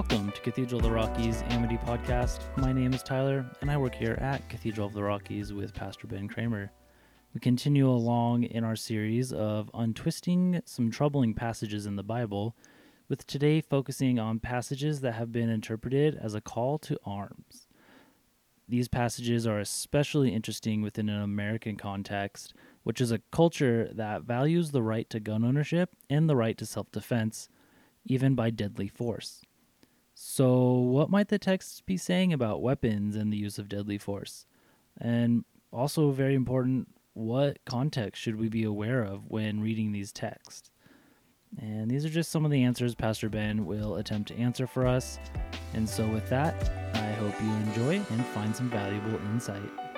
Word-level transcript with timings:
Welcome 0.00 0.32
to 0.32 0.40
Cathedral 0.40 0.78
of 0.78 0.84
the 0.84 0.90
Rockies 0.90 1.42
Amity 1.50 1.76
Podcast. 1.76 2.40
My 2.56 2.72
name 2.72 2.94
is 2.94 3.02
Tyler, 3.02 3.44
and 3.60 3.70
I 3.70 3.76
work 3.76 3.94
here 3.94 4.16
at 4.18 4.48
Cathedral 4.48 4.86
of 4.86 4.94
the 4.94 5.02
Rockies 5.02 5.52
with 5.52 5.74
Pastor 5.74 6.06
Ben 6.06 6.26
Cremer. 6.26 6.72
We 7.34 7.40
continue 7.40 7.86
along 7.86 8.44
in 8.44 8.64
our 8.64 8.76
series 8.76 9.30
of 9.30 9.70
untwisting 9.74 10.62
some 10.64 10.90
troubling 10.90 11.34
passages 11.34 11.84
in 11.84 11.96
the 11.96 12.02
Bible, 12.02 12.56
with 13.10 13.26
today 13.26 13.60
focusing 13.60 14.18
on 14.18 14.38
passages 14.38 15.02
that 15.02 15.12
have 15.12 15.32
been 15.32 15.50
interpreted 15.50 16.18
as 16.18 16.34
a 16.34 16.40
call 16.40 16.78
to 16.78 16.98
arms. 17.04 17.68
These 18.66 18.88
passages 18.88 19.46
are 19.46 19.60
especially 19.60 20.32
interesting 20.32 20.80
within 20.80 21.10
an 21.10 21.20
American 21.20 21.76
context, 21.76 22.54
which 22.84 23.02
is 23.02 23.12
a 23.12 23.20
culture 23.30 23.90
that 23.92 24.22
values 24.22 24.70
the 24.70 24.82
right 24.82 25.10
to 25.10 25.20
gun 25.20 25.44
ownership 25.44 25.90
and 26.08 26.26
the 26.26 26.36
right 26.36 26.56
to 26.56 26.64
self 26.64 26.90
defense, 26.90 27.50
even 28.06 28.34
by 28.34 28.48
deadly 28.48 28.88
force. 28.88 29.42
So, 30.22 30.72
what 30.74 31.08
might 31.08 31.28
the 31.28 31.38
text 31.38 31.86
be 31.86 31.96
saying 31.96 32.30
about 32.30 32.60
weapons 32.60 33.16
and 33.16 33.32
the 33.32 33.38
use 33.38 33.58
of 33.58 33.70
deadly 33.70 33.96
force? 33.96 34.44
And 35.00 35.46
also, 35.72 36.10
very 36.10 36.34
important, 36.34 36.88
what 37.14 37.56
context 37.64 38.20
should 38.20 38.36
we 38.36 38.50
be 38.50 38.62
aware 38.62 39.02
of 39.02 39.30
when 39.30 39.62
reading 39.62 39.92
these 39.92 40.12
texts? 40.12 40.70
And 41.58 41.90
these 41.90 42.04
are 42.04 42.10
just 42.10 42.30
some 42.30 42.44
of 42.44 42.50
the 42.50 42.62
answers 42.64 42.94
Pastor 42.94 43.30
Ben 43.30 43.64
will 43.64 43.96
attempt 43.96 44.28
to 44.28 44.36
answer 44.36 44.66
for 44.66 44.86
us. 44.86 45.18
And 45.72 45.88
so, 45.88 46.06
with 46.06 46.28
that, 46.28 46.54
I 46.96 47.12
hope 47.12 47.40
you 47.40 47.50
enjoy 47.70 48.04
and 48.12 48.26
find 48.26 48.54
some 48.54 48.68
valuable 48.68 49.18
insight. 49.32 49.89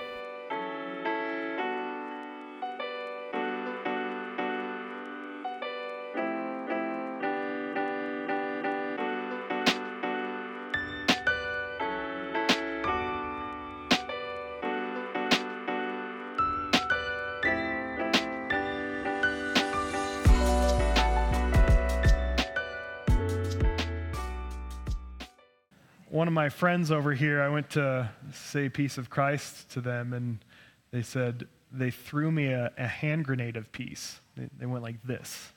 My 26.42 26.48
friends 26.48 26.90
over 26.90 27.12
here, 27.12 27.40
I 27.40 27.48
went 27.48 27.70
to 27.70 28.10
say 28.32 28.68
peace 28.68 28.98
of 28.98 29.08
Christ 29.08 29.70
to 29.74 29.80
them, 29.80 30.12
and 30.12 30.44
they 30.90 31.02
said 31.02 31.46
they 31.70 31.92
threw 31.92 32.32
me 32.32 32.48
a, 32.48 32.72
a 32.76 32.88
hand 32.88 33.26
grenade 33.26 33.56
of 33.56 33.70
peace. 33.70 34.18
They, 34.36 34.48
they, 34.58 34.66
went 34.66 34.82
like 34.82 35.00
this. 35.04 35.52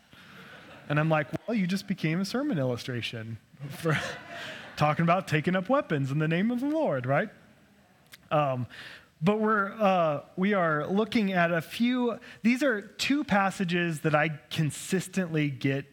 And 0.87 0.99
I'm 0.99 1.09
like, 1.09 1.25
well, 1.47 1.57
you 1.57 1.65
just 1.65 1.87
became 1.87 2.21
a 2.21 2.25
sermon 2.25 2.59
illustration 2.59 3.39
for 3.67 3.99
talking 4.77 5.01
about 5.01 5.27
taking 5.27 5.55
up 5.55 5.69
weapons 5.69 6.11
in 6.11 6.19
the 6.19 6.27
name 6.27 6.51
of 6.51 6.59
the 6.59 6.67
Lord, 6.69 7.07
right? 7.07 7.29
Um, 8.29 8.67
but 9.23 9.39
we're 9.39 9.71
uh, 9.71 10.19
we 10.35 10.53
are 10.53 10.85
looking 10.85 11.33
at 11.33 11.51
a 11.51 11.61
few. 11.61 12.19
These 12.43 12.61
are 12.61 12.81
two 12.83 13.23
passages 13.23 14.01
that 14.01 14.13
I 14.13 14.39
consistently 14.51 15.49
get 15.49 15.85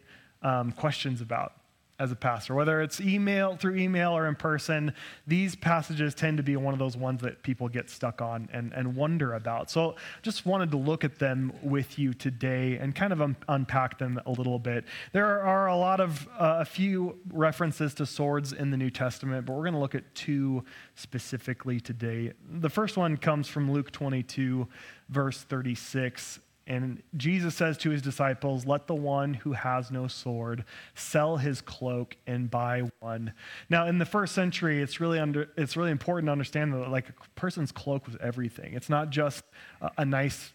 um, 0.43 0.71
questions 0.71 1.23
about 1.23 1.55
as 1.99 2.11
a 2.11 2.17
pastor, 2.17 2.55
whether 2.55 2.81
it's 2.81 3.01
email 3.01 3.57
through 3.57 3.77
email 3.77 4.17
or 4.17 4.27
in 4.27 4.35
person. 4.35 4.93
These 5.27 5.55
passages 5.55 6.15
tend 6.15 6.39
to 6.39 6.43
be 6.43 6.57
one 6.57 6.73
of 6.73 6.79
those 6.79 6.97
ones 6.97 7.21
that 7.23 7.43
people 7.43 7.69
get 7.69 7.91
stuck 7.91 8.21
on 8.21 8.49
and, 8.53 8.73
and 8.73 8.97
wonder 8.97 9.35
about. 9.35 9.71
So 9.71 9.95
just 10.23 10.45
wanted 10.45 10.71
to 10.73 10.79
look 10.79 11.05
at 11.05 11.19
them 11.19 11.53
with 11.63 11.99
you 11.99 12.13
today 12.13 12.77
and 12.79 12.95
kind 12.95 13.13
of 13.13 13.21
un- 13.21 13.37
unpack 13.49 13.99
them 13.99 14.21
a 14.27 14.33
little 14.33 14.59
bit. 14.59 14.85
There 15.13 15.43
are 15.43 15.69
a 15.69 15.77
lot 15.77 16.01
of 16.01 16.27
uh, 16.39 16.59
a 16.61 16.65
few 16.65 17.19
references 17.31 17.95
to 17.95 18.07
swords 18.07 18.53
in 18.53 18.71
the 18.71 18.77
New 18.77 18.91
Testament, 18.91 19.47
but 19.47 19.53
we're 19.53 19.63
going 19.63 19.75
to 19.75 19.81
look 19.81 19.95
at 19.95 20.15
two 20.15 20.65
specifically 20.95 21.79
today. 21.79 22.33
The 22.51 22.71
first 22.71 22.97
one 22.97 23.17
comes 23.17 23.49
from 23.49 23.71
Luke 23.71 23.93
22, 23.93 24.67
verse 25.09 25.43
36. 25.43 26.41
And 26.67 27.03
Jesus 27.17 27.55
says 27.55 27.77
to 27.79 27.91
his 27.91 28.03
disciples, 28.03 28.67
Let 28.67 28.87
the 28.87 28.95
one 28.95 29.35
who 29.35 29.53
has 29.53 29.91
no 29.91 30.07
sword 30.07 30.65
sell 30.95 31.37
his 31.37 31.61
cloak 31.61 32.17
and 32.27 32.51
buy 32.51 32.89
one. 33.01 33.33
Now, 33.69 33.87
in 33.87 33.99
the 33.99 34.07
first 34.07 34.35
century, 34.35 34.81
it's 34.81 35.01
really, 35.01 35.19
under, 35.19 35.49
it's 35.57 35.77
really 35.77 35.91
important 35.91 36.29
to 36.29 36.33
understand 36.33 36.73
that 36.73 36.89
like 36.89 37.09
a 37.09 37.15
person's 37.35 37.73
cloak 37.73 38.07
was 38.07 38.17
everything. 38.21 38.75
It's 38.75 38.89
not 38.89 39.11
just 39.11 39.45
a, 39.81 39.91
a 39.99 40.05
nice 40.05 40.53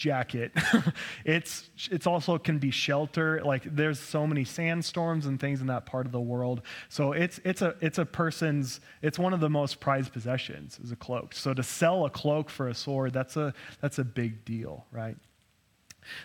jacket. 0.00 0.50
it's 1.24 1.70
it's 1.90 2.06
also 2.06 2.38
can 2.38 2.58
be 2.58 2.70
shelter. 2.70 3.42
Like 3.44 3.64
there's 3.64 4.00
so 4.00 4.26
many 4.26 4.44
sandstorms 4.44 5.26
and 5.26 5.38
things 5.38 5.60
in 5.60 5.66
that 5.66 5.84
part 5.84 6.06
of 6.06 6.12
the 6.12 6.20
world. 6.20 6.62
So 6.88 7.12
it's 7.12 7.38
it's 7.44 7.60
a 7.62 7.76
it's 7.80 7.98
a 7.98 8.06
person's 8.06 8.80
it's 9.02 9.18
one 9.18 9.34
of 9.34 9.40
the 9.40 9.50
most 9.50 9.78
prized 9.78 10.12
possessions 10.12 10.80
is 10.82 10.90
a 10.90 10.96
cloak. 10.96 11.34
So 11.34 11.52
to 11.52 11.62
sell 11.62 12.06
a 12.06 12.10
cloak 12.10 12.48
for 12.48 12.68
a 12.68 12.74
sword, 12.74 13.12
that's 13.12 13.36
a 13.36 13.52
that's 13.80 13.98
a 13.98 14.04
big 14.04 14.44
deal, 14.44 14.86
right? 14.90 15.16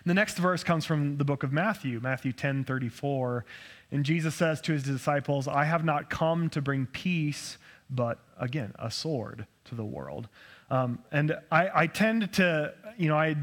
The 0.06 0.14
next 0.14 0.38
verse 0.38 0.64
comes 0.64 0.86
from 0.86 1.18
the 1.18 1.26
book 1.26 1.44
of 1.44 1.52
Matthew, 1.52 2.00
Matthew 2.02 2.32
10 2.32 2.64
34. 2.64 3.46
And 3.92 4.04
Jesus 4.04 4.36
says 4.36 4.62
to 4.62 4.74
his 4.74 4.84
disciples, 4.84 5.48
I 5.48 5.66
have 5.66 5.86
not 5.86 6.10
come 6.10 6.50
to 6.50 6.62
bring 6.62 6.86
peace, 6.86 7.58
but 7.90 8.20
again, 8.40 8.74
a 8.80 8.90
sword 8.90 9.46
to 9.66 9.76
the 9.76 9.86
world. 9.86 10.28
Um, 10.70 11.00
and 11.12 11.38
I, 11.52 11.70
I 11.74 11.88
tend 11.88 12.34
to, 12.34 12.74
you 12.98 13.08
know, 13.08 13.18
I, 13.18 13.36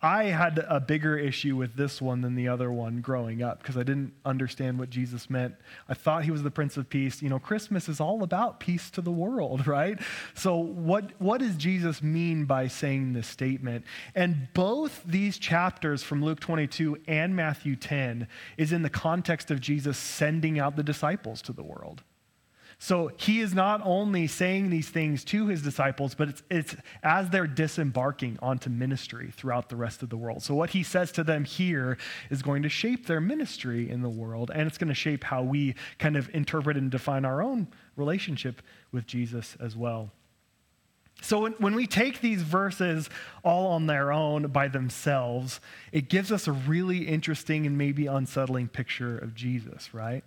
I 0.00 0.24
had 0.26 0.64
a 0.68 0.78
bigger 0.78 1.18
issue 1.18 1.56
with 1.56 1.74
this 1.74 2.00
one 2.00 2.20
than 2.20 2.36
the 2.36 2.46
other 2.46 2.70
one 2.70 3.00
growing 3.00 3.42
up 3.42 3.58
because 3.58 3.76
I 3.76 3.82
didn't 3.82 4.12
understand 4.24 4.78
what 4.78 4.90
Jesus 4.90 5.28
meant. 5.28 5.56
I 5.88 5.94
thought 5.94 6.22
he 6.22 6.30
was 6.30 6.44
the 6.44 6.52
Prince 6.52 6.76
of 6.76 6.88
Peace. 6.88 7.20
You 7.20 7.28
know, 7.28 7.40
Christmas 7.40 7.88
is 7.88 7.98
all 7.98 8.22
about 8.22 8.60
peace 8.60 8.90
to 8.90 9.00
the 9.00 9.10
world, 9.10 9.66
right? 9.66 9.98
So, 10.34 10.56
what, 10.56 11.10
what 11.18 11.40
does 11.40 11.56
Jesus 11.56 12.00
mean 12.00 12.44
by 12.44 12.68
saying 12.68 13.12
this 13.12 13.26
statement? 13.26 13.84
And 14.14 14.46
both 14.54 15.02
these 15.04 15.36
chapters 15.36 16.04
from 16.04 16.24
Luke 16.24 16.38
22 16.38 16.98
and 17.08 17.34
Matthew 17.34 17.74
10 17.74 18.28
is 18.56 18.72
in 18.72 18.82
the 18.82 18.90
context 18.90 19.50
of 19.50 19.60
Jesus 19.60 19.98
sending 19.98 20.60
out 20.60 20.76
the 20.76 20.84
disciples 20.84 21.42
to 21.42 21.52
the 21.52 21.64
world. 21.64 22.04
So 22.80 23.10
he 23.16 23.40
is 23.40 23.54
not 23.54 23.80
only 23.84 24.28
saying 24.28 24.70
these 24.70 24.88
things 24.88 25.24
to 25.24 25.48
his 25.48 25.62
disciples, 25.62 26.14
but 26.14 26.28
it's, 26.28 26.42
it's 26.48 26.76
as 27.02 27.28
they're 27.28 27.48
disembarking 27.48 28.38
onto 28.40 28.70
ministry 28.70 29.32
throughout 29.36 29.68
the 29.68 29.74
rest 29.74 30.04
of 30.04 30.10
the 30.10 30.16
world. 30.16 30.44
So 30.44 30.54
what 30.54 30.70
he 30.70 30.84
says 30.84 31.10
to 31.12 31.24
them 31.24 31.44
here 31.44 31.98
is 32.30 32.40
going 32.40 32.62
to 32.62 32.68
shape 32.68 33.06
their 33.06 33.20
ministry 33.20 33.90
in 33.90 34.02
the 34.02 34.08
world, 34.08 34.52
and 34.54 34.68
it's 34.68 34.78
going 34.78 34.88
to 34.88 34.94
shape 34.94 35.24
how 35.24 35.42
we 35.42 35.74
kind 35.98 36.16
of 36.16 36.30
interpret 36.32 36.76
and 36.76 36.88
define 36.88 37.24
our 37.24 37.42
own 37.42 37.66
relationship 37.96 38.62
with 38.92 39.06
Jesus 39.06 39.56
as 39.58 39.74
well. 39.76 40.12
So 41.20 41.40
when, 41.40 41.52
when, 41.54 41.74
we 41.74 41.88
take 41.88 42.20
these 42.20 42.42
verses 42.42 43.10
all 43.42 43.72
on 43.72 43.88
their 43.88 44.12
own 44.12 44.46
by 44.48 44.68
themselves, 44.68 45.60
it 45.90 46.08
gives 46.08 46.30
us 46.30 46.46
a 46.46 46.52
really 46.52 47.08
interesting 47.08 47.66
and 47.66 47.76
maybe 47.76 48.06
unsettling 48.06 48.68
picture 48.68 49.18
of 49.18 49.34
Jesus, 49.34 49.92
right? 49.92 50.22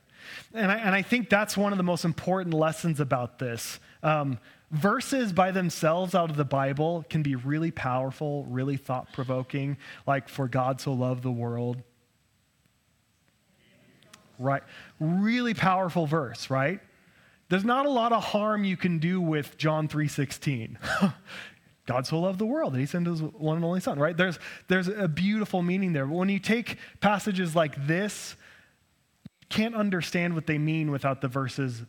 And 0.53 0.71
I, 0.71 0.75
and 0.77 0.95
I 0.95 1.01
think 1.01 1.29
that's 1.29 1.55
one 1.55 1.71
of 1.71 1.77
the 1.77 1.83
most 1.83 2.05
important 2.05 2.53
lessons 2.53 2.99
about 2.99 3.39
this. 3.39 3.79
Um, 4.03 4.39
verses 4.71 5.33
by 5.33 5.51
themselves 5.51 6.15
out 6.15 6.29
of 6.29 6.37
the 6.37 6.45
Bible 6.45 7.05
can 7.09 7.21
be 7.21 7.35
really 7.35 7.71
powerful, 7.71 8.45
really 8.45 8.77
thought 8.77 9.11
provoking, 9.13 9.77
like, 10.07 10.29
for 10.29 10.47
God 10.47 10.81
so 10.81 10.93
loved 10.93 11.23
the 11.23 11.31
world. 11.31 11.81
Right? 14.40 14.63
Really 14.99 15.53
powerful 15.53 16.07
verse, 16.07 16.49
right? 16.49 16.79
There's 17.49 17.66
not 17.66 17.85
a 17.85 17.90
lot 17.90 18.13
of 18.13 18.23
harm 18.23 18.63
you 18.63 18.78
can 18.78 18.97
do 18.97 19.19
with 19.19 19.57
John 19.57 19.87
3:16. 19.90 20.78
God 21.85 22.07
so 22.07 22.19
loved 22.19 22.40
the 22.40 22.46
world 22.46 22.73
that 22.73 22.79
he 22.79 22.85
sent 22.85 23.07
his 23.07 23.22
one 23.22 23.57
and 23.57 23.66
only 23.66 23.81
son, 23.81 23.99
right? 23.99 24.16
There's, 24.16 24.40
there's 24.69 24.87
a 24.87 25.09
beautiful 25.09 25.61
meaning 25.61 25.91
there. 25.91 26.05
But 26.05 26.16
when 26.16 26.29
you 26.29 26.40
take 26.40 26.78
passages 27.01 27.53
like 27.55 27.87
this 27.87 28.37
can't 29.51 29.75
understand 29.75 30.33
what 30.33 30.47
they 30.47 30.57
mean 30.57 30.89
without 30.89 31.21
the 31.21 31.27
verses 31.27 31.83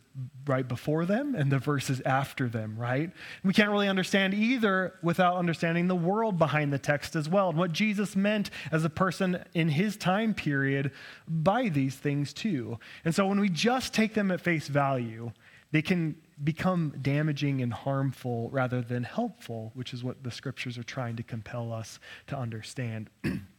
right 0.45 0.67
before 0.67 1.05
them 1.05 1.33
and 1.33 1.51
the 1.51 1.57
verses 1.57 2.01
after 2.05 2.49
them, 2.49 2.75
right? 2.77 3.09
We 3.43 3.53
can't 3.53 3.71
really 3.71 3.87
understand 3.87 4.33
either 4.33 4.95
without 5.01 5.37
understanding 5.37 5.87
the 5.87 5.95
world 5.95 6.37
behind 6.37 6.73
the 6.73 6.77
text 6.77 7.15
as 7.15 7.29
well 7.29 7.49
and 7.49 7.57
what 7.57 7.71
Jesus 7.71 8.15
meant 8.15 8.49
as 8.71 8.83
a 8.83 8.89
person 8.89 9.43
in 9.53 9.69
his 9.69 9.95
time 9.95 10.33
period 10.33 10.91
by 11.27 11.69
these 11.69 11.95
things 11.95 12.33
too. 12.33 12.77
And 13.05 13.15
so 13.15 13.25
when 13.25 13.39
we 13.39 13.49
just 13.49 13.93
take 13.93 14.13
them 14.13 14.29
at 14.29 14.41
face 14.41 14.67
value, 14.67 15.31
they 15.71 15.81
can 15.81 16.15
become 16.43 16.93
damaging 17.01 17.61
and 17.61 17.73
harmful 17.73 18.49
rather 18.51 18.81
than 18.81 19.03
helpful, 19.03 19.71
which 19.73 19.93
is 19.93 20.03
what 20.03 20.23
the 20.23 20.31
scriptures 20.31 20.77
are 20.77 20.83
trying 20.83 21.15
to 21.15 21.23
compel 21.23 21.71
us 21.71 21.99
to 22.27 22.37
understand. 22.37 23.09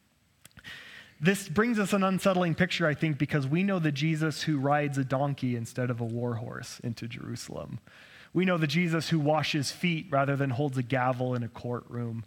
This 1.21 1.49
brings 1.49 1.79
us 1.79 1.93
an 1.93 2.03
unsettling 2.03 2.55
picture, 2.55 2.87
I 2.87 2.95
think, 2.95 3.19
because 3.19 3.47
we 3.47 3.63
know 3.63 3.79
the 3.79 3.93
Jesus 3.93 4.43
who 4.43 4.59
rides 4.59 4.99
a 4.99 5.05
donkey 5.05 5.57
instead 5.57 5.91
of 5.91 6.01
a 6.01 6.05
war 6.05 6.35
horse 6.35 6.81
into 6.83 7.07
Jerusalem. 7.07 7.79
We 8.33 8.45
know 8.45 8.59
the 8.59 8.67
Jesus 8.67 9.09
who 9.09 9.21
washes 9.21 9.71
feet 9.71 10.09
rather 10.11 10.35
than 10.37 10.51
holds 10.51 10.77
a 10.77 10.83
gavel 10.83 11.35
in 11.35 11.45
a 11.45 11.49
courtroom. 11.49 12.25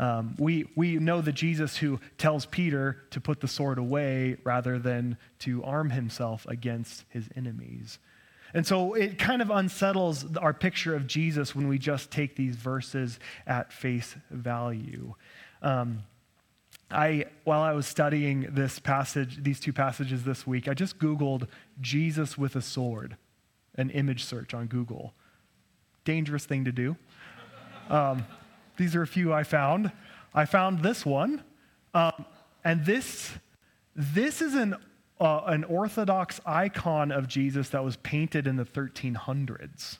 Um, 0.00 0.34
we, 0.38 0.66
we 0.74 0.96
know 0.96 1.20
the 1.20 1.32
Jesus 1.32 1.76
who 1.76 2.00
tells 2.18 2.46
Peter 2.46 3.02
to 3.10 3.20
put 3.20 3.40
the 3.40 3.46
sword 3.46 3.78
away 3.78 4.36
rather 4.42 4.78
than 4.80 5.16
to 5.40 5.62
arm 5.62 5.90
himself 5.90 6.44
against 6.48 7.04
his 7.08 7.28
enemies. 7.36 8.00
And 8.52 8.66
so 8.66 8.94
it 8.94 9.18
kind 9.18 9.42
of 9.42 9.50
unsettles 9.50 10.36
our 10.36 10.52
picture 10.52 10.94
of 10.94 11.06
Jesus 11.06 11.54
when 11.54 11.68
we 11.68 11.78
just 11.78 12.10
take 12.10 12.34
these 12.34 12.56
verses 12.56 13.18
at 13.46 13.72
face 13.72 14.16
value. 14.30 15.14
Um, 15.62 16.02
I, 16.94 17.26
while 17.44 17.60
I 17.60 17.72
was 17.72 17.86
studying 17.86 18.48
this 18.52 18.78
passage, 18.78 19.42
these 19.42 19.60
two 19.60 19.72
passages 19.72 20.24
this 20.24 20.46
week, 20.46 20.68
I 20.68 20.74
just 20.74 20.98
Googled 20.98 21.48
Jesus 21.80 22.38
with 22.38 22.56
a 22.56 22.62
sword, 22.62 23.16
an 23.74 23.90
image 23.90 24.24
search 24.24 24.54
on 24.54 24.66
Google. 24.66 25.12
Dangerous 26.04 26.46
thing 26.46 26.64
to 26.64 26.72
do. 26.72 26.96
Um, 27.90 28.24
these 28.76 28.94
are 28.94 29.02
a 29.02 29.06
few 29.06 29.32
I 29.32 29.42
found. 29.42 29.92
I 30.34 30.44
found 30.46 30.82
this 30.82 31.04
one, 31.04 31.42
um, 31.92 32.24
and 32.64 32.84
this 32.84 33.32
this 33.94 34.42
is 34.42 34.54
an 34.54 34.74
uh, 35.20 35.42
an 35.46 35.64
Orthodox 35.64 36.40
icon 36.44 37.12
of 37.12 37.28
Jesus 37.28 37.68
that 37.70 37.84
was 37.84 37.96
painted 37.98 38.46
in 38.46 38.56
the 38.56 38.64
1300s, 38.64 39.98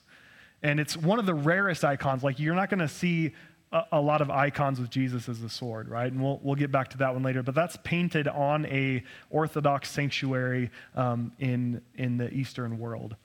and 0.61 0.79
it's 0.79 0.97
one 0.97 1.19
of 1.19 1.25
the 1.25 1.33
rarest 1.33 1.85
icons. 1.85 2.23
Like 2.23 2.37
you're 2.37 2.55
not 2.55 2.69
going 2.69 2.79
to 2.79 2.89
see 2.89 3.33
a, 3.75 3.83
a, 3.91 4.01
lot 4.01 4.21
of 4.21 4.31
icons 4.31 4.79
with 4.79 4.89
Jesus 4.89 5.27
as 5.27 5.41
a 5.41 5.49
sword, 5.49 5.89
right? 5.89 6.11
And 6.11 6.23
we'll 6.23 6.39
we'll 6.41 6.55
get 6.55 6.71
back 6.71 6.89
to 6.89 6.97
that 6.99 7.13
one 7.13 7.23
later. 7.23 7.43
But 7.43 7.55
that's 7.55 7.77
painted 7.83 8.27
on 8.27 8.65
a 8.67 9.03
Orthodox 9.29 9.91
sanctuary 9.91 10.71
um, 10.95 11.33
in 11.39 11.81
in 11.95 12.17
the 12.17 12.33
Eastern 12.33 12.79
world, 12.79 13.15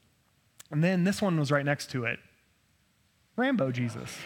and 0.70 0.82
then 0.82 1.04
this 1.04 1.22
one 1.22 1.38
was 1.38 1.50
right 1.50 1.64
next 1.64 1.90
to 1.92 2.04
it, 2.04 2.18
Rambo 3.36 3.70
Jesus. 3.70 4.16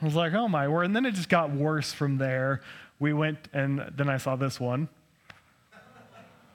I 0.00 0.04
was 0.04 0.16
like, 0.16 0.34
oh 0.34 0.48
my 0.48 0.66
word. 0.66 0.82
And 0.82 0.96
then 0.96 1.06
it 1.06 1.12
just 1.12 1.28
got 1.28 1.52
worse 1.52 1.92
from 1.92 2.18
there. 2.18 2.60
We 2.98 3.12
went, 3.12 3.38
and 3.52 3.88
then 3.96 4.08
I 4.08 4.16
saw 4.16 4.34
this 4.34 4.58
one. 4.58 4.88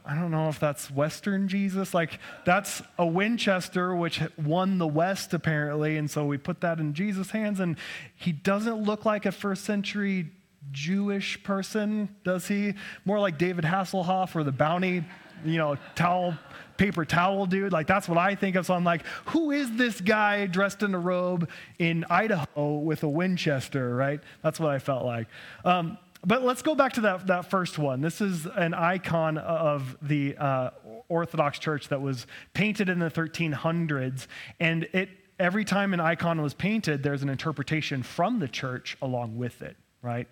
I 0.08 0.16
don't 0.16 0.32
know 0.32 0.48
if 0.48 0.58
that's 0.58 0.90
Western 0.90 1.50
Jesus. 1.50 1.94
Like, 1.94 2.20
that's 2.46 2.82
a 2.98 3.06
Winchester, 3.06 3.94
which 3.94 4.22
won 4.38 4.78
the 4.78 4.88
West, 4.88 5.34
apparently. 5.34 5.98
And 5.98 6.10
so 6.10 6.26
we 6.26 6.38
put 6.38 6.62
that 6.62 6.80
in 6.80 6.94
Jesus' 6.94 7.32
hands. 7.32 7.60
And 7.60 7.78
he 8.16 8.32
doesn't 8.32 8.82
look 8.82 9.04
like 9.04 9.26
a 9.26 9.34
first 9.34 9.66
century 9.66 10.32
Jewish 10.72 11.44
person, 11.44 12.16
does 12.24 12.48
he? 12.48 12.76
More 13.04 13.20
like 13.20 13.38
David 13.38 13.66
Hasselhoff 13.66 14.34
or 14.36 14.44
the 14.46 14.52
bounty, 14.54 15.04
you 15.44 15.58
know, 15.58 15.78
towel 15.96 16.38
paper 16.78 17.04
towel 17.06 17.46
dude. 17.46 17.74
Like, 17.74 17.88
that's 17.88 18.08
what 18.08 18.18
I 18.18 18.36
think 18.36 18.56
of. 18.56 18.66
So 18.66 18.74
I'm 18.74 18.84
like, 18.84 19.06
who 19.26 19.52
is 19.52 19.76
this 19.76 20.00
guy 20.00 20.46
dressed 20.46 20.84
in 20.84 20.94
a 20.94 21.00
robe 21.00 21.50
in 21.80 22.06
Idaho 22.10 22.78
with 22.78 23.04
a 23.04 23.10
Winchester, 23.10 23.94
right? 23.94 24.22
That's 24.44 24.60
what 24.60 24.70
I 24.70 24.80
felt 24.80 25.04
like. 25.04 25.28
Um, 25.66 25.98
but 26.26 26.44
let's 26.44 26.62
go 26.62 26.76
back 26.76 26.94
to 26.94 27.02
that, 27.02 27.28
that 27.28 27.50
first 27.50 27.78
one. 27.78 28.02
This 28.02 28.22
is 28.22 28.46
an 28.46 28.74
icon 28.74 29.38
of 29.38 29.98
the 30.02 30.36
uh, 30.38 30.72
Orthodox 31.10 31.60
Church 31.60 31.90
that 31.90 32.02
was 32.02 32.26
painted 32.54 32.90
in 32.90 33.00
the 33.00 33.10
1300s. 33.12 34.28
And 34.60 34.88
it, 34.94 35.10
every 35.40 35.64
time 35.64 35.94
an 35.94 36.00
icon 36.00 36.42
was 36.42 36.54
painted, 36.54 37.04
there's 37.04 37.24
an 37.24 37.30
interpretation 37.30 38.04
from 38.04 38.40
the 38.40 38.48
church 38.48 38.98
along 39.02 39.38
with 39.38 39.62
it, 39.62 39.78
right? 40.02 40.28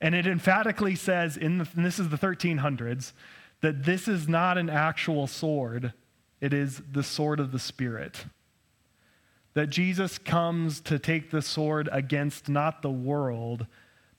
And 0.00 0.14
it 0.14 0.26
emphatically 0.26 0.96
says, 0.96 1.36
in 1.36 1.58
the, 1.58 1.68
this 1.74 1.98
is 1.98 2.08
the 2.08 2.18
1300s, 2.18 3.12
that 3.60 3.84
this 3.84 4.08
is 4.08 4.28
not 4.28 4.58
an 4.58 4.68
actual 4.68 5.26
sword, 5.26 5.92
it 6.40 6.52
is 6.52 6.82
the 6.90 7.04
sword 7.04 7.40
of 7.40 7.52
the 7.52 7.58
Spirit. 7.58 8.26
That 9.54 9.70
Jesus 9.70 10.18
comes 10.18 10.80
to 10.82 10.98
take 10.98 11.30
the 11.30 11.42
sword 11.42 11.88
against 11.92 12.48
not 12.48 12.82
the 12.82 12.90
world, 12.90 13.66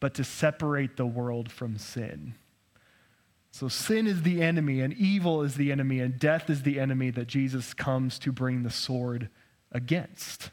but 0.04 0.14
to 0.16 0.24
separate 0.26 0.98
the 0.98 1.06
world 1.06 1.50
from 1.50 1.78
sin. 1.78 2.36
So 3.52 3.70
sin 3.70 4.06
is 4.06 4.24
the 4.24 4.42
enemy, 4.42 4.82
and 4.82 4.92
evil 4.92 5.44
is 5.44 5.56
the 5.56 5.72
enemy, 5.72 6.02
and 6.02 6.20
death 6.20 6.50
is 6.50 6.64
the 6.64 6.78
enemy 6.78 7.10
that 7.12 7.28
Jesus 7.28 7.74
comes 7.74 8.20
to 8.20 8.34
bring 8.34 8.64
the 8.64 8.70
sword 8.70 9.30
against 9.72 10.52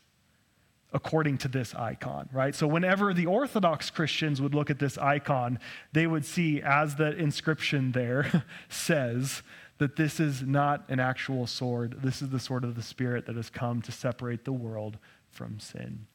according 0.92 1.38
to 1.38 1.48
this 1.48 1.74
icon, 1.74 2.28
right? 2.32 2.54
So, 2.54 2.68
whenever 2.68 3.12
the 3.12 3.26
Orthodox 3.26 3.90
Christians 3.90 4.40
would 4.40 4.54
look 4.54 4.70
at 4.70 4.78
this 4.78 4.96
icon, 4.96 5.58
they 5.92 6.06
would 6.06 6.24
see, 6.24 6.62
as 6.62 6.94
the 6.94 7.16
inscription 7.16 7.90
there 7.90 8.44
says, 8.68 9.42
that 9.78 9.96
this 9.96 10.20
is 10.20 10.42
not 10.42 10.84
an 10.88 11.00
actual 11.00 11.48
sword. 11.48 11.96
This 12.04 12.22
is 12.22 12.28
the 12.28 12.38
sword 12.38 12.62
of 12.62 12.76
the 12.76 12.82
Spirit 12.82 13.26
that 13.26 13.34
has 13.34 13.50
come 13.50 13.82
to 13.82 13.90
separate 13.90 14.44
the 14.44 14.52
world 14.52 14.96
from 15.28 15.58
sin. 15.58 16.06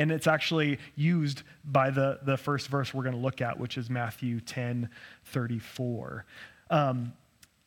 And 0.00 0.10
it's 0.10 0.26
actually 0.26 0.78
used 0.96 1.42
by 1.62 1.90
the, 1.90 2.20
the 2.22 2.38
first 2.38 2.68
verse 2.68 2.94
we're 2.94 3.02
going 3.02 3.14
to 3.14 3.20
look 3.20 3.42
at, 3.42 3.60
which 3.60 3.76
is 3.76 3.90
Matthew 3.90 4.40
10 4.40 4.88
34. 5.26 6.24
Um, 6.70 7.12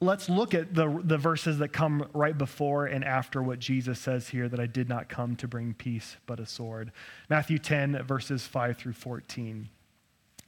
let's 0.01 0.29
look 0.29 0.55
at 0.55 0.73
the, 0.73 0.99
the 1.03 1.19
verses 1.19 1.59
that 1.59 1.67
come 1.69 2.09
right 2.11 2.35
before 2.35 2.87
and 2.87 3.03
after 3.03 3.43
what 3.43 3.59
Jesus 3.59 3.99
says 3.99 4.29
here 4.29 4.49
that 4.49 4.59
I 4.59 4.65
did 4.65 4.89
not 4.89 5.09
come 5.09 5.35
to 5.35 5.47
bring 5.47 5.75
peace 5.75 6.17
but 6.25 6.39
a 6.39 6.47
sword. 6.47 6.91
Matthew 7.29 7.59
10, 7.59 8.01
verses 8.01 8.47
5 8.47 8.77
through 8.77 8.93
14. 8.93 9.69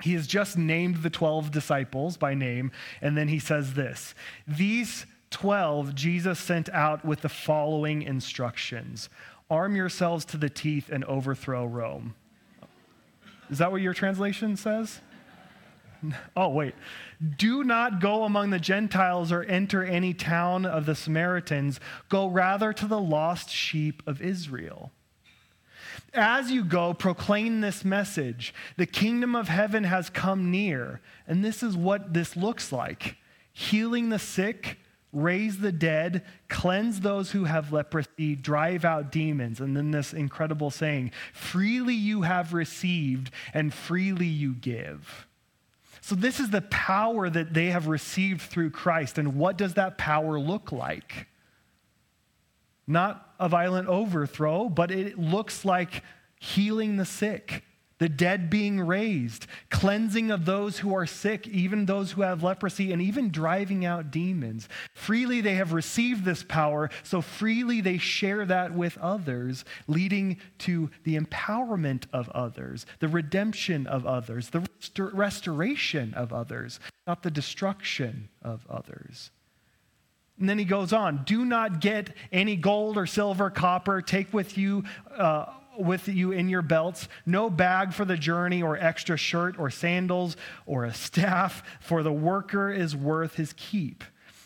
He 0.02 0.14
has 0.14 0.26
just 0.26 0.58
named 0.58 1.04
the 1.04 1.12
12 1.12 1.52
disciples 1.52 2.18
by 2.18 2.34
name, 2.34 2.72
and 3.00 3.16
then 3.16 3.28
he 3.28 3.38
says 3.38 3.76
this 3.76 4.16
These 4.48 5.06
12 5.30 5.94
Jesus 5.94 6.40
sent 6.40 6.68
out 6.70 7.06
with 7.06 7.22
the 7.22 7.30
following 7.30 8.02
instructions 8.02 9.08
Arm 9.50 9.76
yourselves 9.76 10.26
to 10.26 10.38
the 10.38 10.50
teeth 10.50 10.90
and 10.90 11.04
overthrow 11.06 11.66
Rome. 11.66 12.16
Is 13.50 13.60
that 13.60 13.72
what 13.72 13.82
your 13.82 13.94
translation 13.94 14.58
says? 14.58 15.02
Oh, 16.38 16.50
wait. 16.50 16.76
Do 17.38 17.64
not 17.64 18.00
go 18.00 18.26
among 18.26 18.52
the 18.52 18.60
Gentiles 18.60 19.32
or 19.32 19.44
enter 19.44 19.84
any 19.84 20.14
town 20.14 20.66
of 20.66 20.86
the 20.86 20.94
Samaritans. 20.94 21.80
Go 22.10 22.28
rather 22.28 22.74
to 22.74 22.86
the 22.86 23.00
lost 23.00 23.50
sheep 23.50 24.04
of 24.06 24.22
Israel. 24.22 24.92
As 26.14 26.52
you 26.52 26.64
go, 26.64 26.94
proclaim 26.94 27.62
this 27.62 27.84
message 27.84 28.54
the 28.78 28.86
kingdom 28.86 29.36
of 29.36 29.48
heaven 29.48 29.84
has 29.86 30.10
come 30.10 30.52
near. 30.52 31.02
And 31.28 31.44
this 31.44 31.64
is 31.64 31.76
what 31.76 32.14
this 32.14 32.38
looks 32.38 32.72
like 32.72 33.18
healing 33.52 34.10
the 34.10 34.20
sick, 34.20 34.78
raise 35.16 35.58
the 35.58 35.72
dead, 35.72 36.24
cleanse 36.50 37.00
those 37.00 37.32
who 37.32 37.46
have 37.46 37.72
leprosy, 37.72 38.36
drive 38.36 38.86
out 38.86 39.12
demons. 39.12 39.60
And 39.60 39.76
then 39.76 39.92
this 39.92 40.14
incredible 40.14 40.70
saying 40.70 41.12
freely 41.34 41.96
you 41.96 42.22
have 42.24 42.54
received, 42.54 43.32
and 43.54 43.74
freely 43.74 44.28
you 44.28 44.54
give. 44.54 45.28
So, 46.02 46.14
this 46.14 46.40
is 46.40 46.52
the 46.52 46.62
power 46.62 47.30
that 47.32 47.56
they 47.56 47.68
have 47.68 47.88
received 47.88 48.42
through 48.42 48.70
Christ. 48.70 49.18
And 49.18 49.38
what 49.38 49.58
does 49.58 49.74
that 49.74 49.98
power 49.98 50.40
look 50.40 50.72
like? 50.72 51.28
Not 52.86 53.34
a 53.40 53.50
violent 53.50 53.88
overthrow, 53.88 54.70
but 54.70 54.92
it 54.92 55.18
looks 55.18 55.66
like 55.66 56.04
healing 56.40 56.98
the 56.98 57.06
sick, 57.06 57.64
the 57.98 58.10
dead 58.10 58.50
being 58.50 58.80
raised, 58.82 59.48
cleansing 59.70 60.32
of 60.32 60.46
those 60.46 60.80
who 60.80 60.94
are 60.94 61.06
sick, 61.06 61.48
even 61.48 61.86
those 61.86 62.12
who 62.12 62.22
have 62.22 62.44
leprosy, 62.44 62.92
and 62.92 63.02
even 63.02 63.32
driving 63.32 63.86
out 63.86 64.12
demons. 64.12 64.68
Freely 64.94 65.42
they 65.42 65.56
have 65.56 65.74
received 65.74 66.26
this 66.26 66.44
power, 66.44 66.90
so 67.04 67.22
freely 67.22 67.82
they 67.82 67.98
share 67.98 68.46
that 68.46 68.74
with 68.74 68.98
others, 68.98 69.64
leading 69.88 70.38
to 70.60 70.90
the 71.04 71.18
empowerment 71.18 72.04
of 72.12 72.30
others, 72.30 72.86
the 73.00 73.08
redemption 73.08 73.88
of 73.88 74.06
others, 74.06 74.50
the 74.50 74.60
restor- 74.60 75.12
restoration 75.14 76.14
of 76.14 76.34
others, 76.34 76.80
not 77.08 77.24
the 77.24 77.32
destruction 77.32 78.30
of 78.42 78.66
others. 78.70 79.32
And 80.38 80.50
then 80.50 80.60
he 80.60 80.66
goes 80.66 80.92
on 80.92 81.24
do 81.24 81.46
not 81.46 81.80
get 81.80 82.10
any 82.32 82.56
gold 82.56 82.98
or 82.98 83.06
silver, 83.06 83.50
copper, 83.50 84.02
take 84.02 84.34
with 84.34 84.58
you. 84.58 84.84
Uh, 85.16 85.46
with 85.78 86.08
you 86.08 86.32
in 86.32 86.50
your 86.50 86.62
belts, 86.62 87.08
no 87.26 87.50
bag 87.50 87.94
for 87.94 88.06
the 88.06 88.18
journey, 88.18 88.62
or 88.62 88.78
extra 88.78 89.18
shirt, 89.18 89.58
or 89.60 89.70
sandals, 89.70 90.38
or 90.66 90.86
a 90.86 90.94
staff, 90.94 91.64
for 91.80 92.04
the 92.04 92.12
worker 92.12 92.72
is 92.72 92.96
worth 92.96 93.36
his 93.36 93.54
keep. 93.54 94.04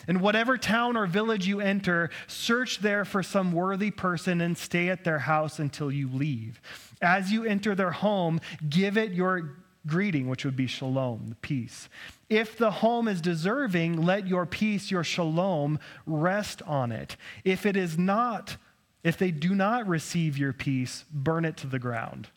In 0.07 0.21
whatever 0.21 0.57
town 0.57 0.97
or 0.97 1.05
village 1.05 1.45
you 1.45 1.59
enter, 1.59 2.09
search 2.27 2.79
there 2.79 3.05
for 3.05 3.21
some 3.21 3.51
worthy 3.51 3.91
person 3.91 4.41
and 4.41 4.57
stay 4.57 4.89
at 4.89 5.03
their 5.03 5.19
house 5.19 5.59
until 5.59 5.91
you 5.91 6.09
leave. 6.09 6.59
As 7.01 7.31
you 7.31 7.45
enter 7.45 7.75
their 7.75 7.91
home, 7.91 8.41
give 8.67 8.97
it 8.97 9.11
your 9.11 9.57
greeting, 9.85 10.27
which 10.27 10.45
would 10.45 10.55
be 10.55 10.67
shalom, 10.67 11.27
the 11.29 11.35
peace. 11.35 11.89
If 12.29 12.57
the 12.57 12.71
home 12.71 13.07
is 13.07 13.21
deserving, 13.21 14.01
let 14.01 14.27
your 14.27 14.45
peace, 14.45 14.91
your 14.91 15.03
shalom, 15.03 15.79
rest 16.05 16.61
on 16.63 16.91
it. 16.91 17.15
If 17.43 17.65
it 17.65 17.75
is 17.75 17.97
not, 17.97 18.57
if 19.03 19.17
they 19.17 19.31
do 19.31 19.55
not 19.55 19.87
receive 19.87 20.37
your 20.37 20.53
peace, 20.53 21.05
burn 21.11 21.45
it 21.45 21.57
to 21.57 21.67
the 21.67 21.79
ground. 21.79 22.27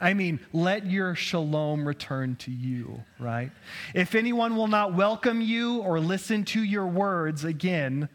I 0.00 0.14
mean, 0.14 0.40
let 0.52 0.86
your 0.86 1.14
shalom 1.14 1.86
return 1.86 2.36
to 2.36 2.50
you, 2.50 3.04
right? 3.18 3.50
If 3.94 4.14
anyone 4.14 4.56
will 4.56 4.66
not 4.66 4.94
welcome 4.94 5.42
you 5.42 5.80
or 5.80 6.00
listen 6.00 6.44
to 6.46 6.62
your 6.62 6.86
words, 6.86 7.44
again, 7.44 8.08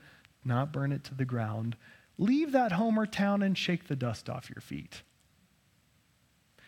not 0.43 0.71
burn 0.71 0.91
it 0.91 1.03
to 1.05 1.13
the 1.13 1.25
ground. 1.25 1.75
Leave 2.17 2.53
that 2.53 2.71
home 2.71 2.97
or 2.97 3.05
town 3.05 3.43
and 3.43 3.55
shake 3.55 3.87
the 3.87 3.95
dust 3.95 4.29
off 4.29 4.49
your 4.49 4.61
feet. 4.61 5.03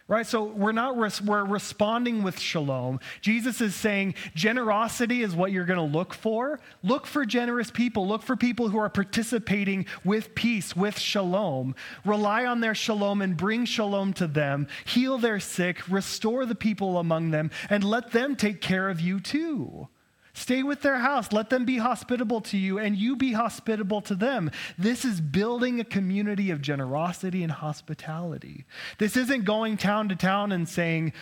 Right? 0.07 0.25
So 0.25 0.43
we're 0.43 0.71
not 0.71 0.97
res- 0.97 1.21
we're 1.21 1.43
responding 1.43 2.23
with 2.23 2.39
shalom. 2.39 2.99
Jesus 3.21 3.59
is 3.59 3.75
saying 3.75 4.15
generosity 4.35 5.21
is 5.21 5.35
what 5.35 5.51
you're 5.51 5.65
going 5.65 5.77
to 5.77 5.97
look 5.97 6.13
for. 6.13 6.59
Look 6.81 7.05
for 7.05 7.25
generous 7.25 7.71
people. 7.71 8.07
Look 8.07 8.23
for 8.23 8.35
people 8.35 8.69
who 8.69 8.77
are 8.77 8.89
participating 8.89 9.85
with 10.05 10.33
peace, 10.35 10.75
with 10.75 10.97
shalom. 10.97 11.75
Rely 12.05 12.45
on 12.45 12.61
their 12.61 12.75
shalom 12.75 13.21
and 13.21 13.35
bring 13.35 13.65
shalom 13.65 14.13
to 14.13 14.27
them. 14.27 14.67
Heal 14.85 15.17
their 15.17 15.39
sick, 15.39 15.87
restore 15.89 16.45
the 16.45 16.55
people 16.55 16.97
among 16.97 17.31
them, 17.31 17.51
and 17.69 17.83
let 17.83 18.11
them 18.11 18.35
take 18.35 18.61
care 18.61 18.89
of 18.89 19.01
you 19.01 19.19
too. 19.19 19.89
Stay 20.37 20.61
with 20.61 20.83
their 20.83 20.99
house. 20.99 21.33
Let 21.33 21.49
them 21.49 21.65
be 21.65 21.79
hospitable 21.79 22.41
to 22.41 22.57
you, 22.57 22.77
and 22.77 22.95
you 22.95 23.15
be 23.15 23.33
hospitable 23.33 24.01
to 24.01 24.13
them. 24.13 24.51
This 24.77 25.03
is 25.03 25.19
building 25.19 25.79
a 25.79 25.83
community 25.83 26.51
of 26.51 26.61
generosity 26.61 27.41
and 27.41 27.51
hospitality. 27.51 28.65
This 28.99 29.17
isn't 29.17 29.45
going 29.45 29.77
town 29.77 30.09
to 30.09 30.15
town 30.15 30.51
and 30.51 30.69
saying, 30.69 31.13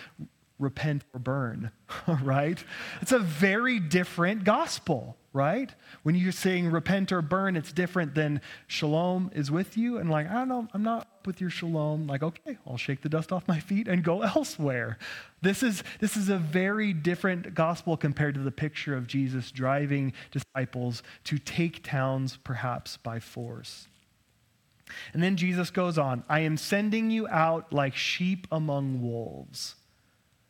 repent 0.59 1.05
or 1.13 1.21
burn, 1.21 1.71
right? 2.23 2.61
It's 3.01 3.13
a 3.13 3.19
very 3.19 3.79
different 3.79 4.43
gospel, 4.43 5.15
right? 5.35 5.69
When 6.03 6.15
you're 6.15 6.31
saying 6.31 6.71
repent 6.71 7.11
or 7.11 7.21
burn, 7.21 7.57
it's 7.57 7.73
different 7.73 8.15
than 8.15 8.39
shalom 8.67 9.29
is 9.35 9.51
with 9.51 9.77
you. 9.77 9.97
And 9.97 10.09
like, 10.09 10.29
I 10.29 10.33
don't 10.33 10.47
know, 10.47 10.67
I'm 10.73 10.81
not 10.81 11.07
with 11.25 11.41
your 11.41 11.49
shalom. 11.49 12.07
Like, 12.07 12.23
okay, 12.23 12.57
I'll 12.65 12.77
shake 12.77 13.01
the 13.01 13.09
dust 13.09 13.33
off 13.33 13.47
my 13.47 13.59
feet 13.59 13.87
and 13.89 14.03
go 14.03 14.21
elsewhere. 14.35 14.97
This 15.41 15.61
is, 15.61 15.83
this 15.99 16.15
is 16.15 16.29
a 16.29 16.37
very 16.37 16.93
different 16.93 17.53
gospel 17.53 17.97
compared 17.97 18.35
to 18.35 18.41
the 18.41 18.51
picture 18.51 18.95
of 18.95 19.07
Jesus 19.07 19.51
driving 19.51 20.13
disciples 20.31 21.03
to 21.25 21.37
take 21.37 21.83
towns 21.83 22.37
perhaps 22.37 22.97
by 22.97 23.19
force. 23.19 23.87
And 25.13 25.21
then 25.21 25.35
Jesus 25.35 25.69
goes 25.69 25.97
on, 25.97 26.23
I 26.29 26.41
am 26.41 26.55
sending 26.55 27.11
you 27.11 27.27
out 27.27 27.73
like 27.73 27.95
sheep 27.95 28.47
among 28.51 29.01
wolves. 29.01 29.75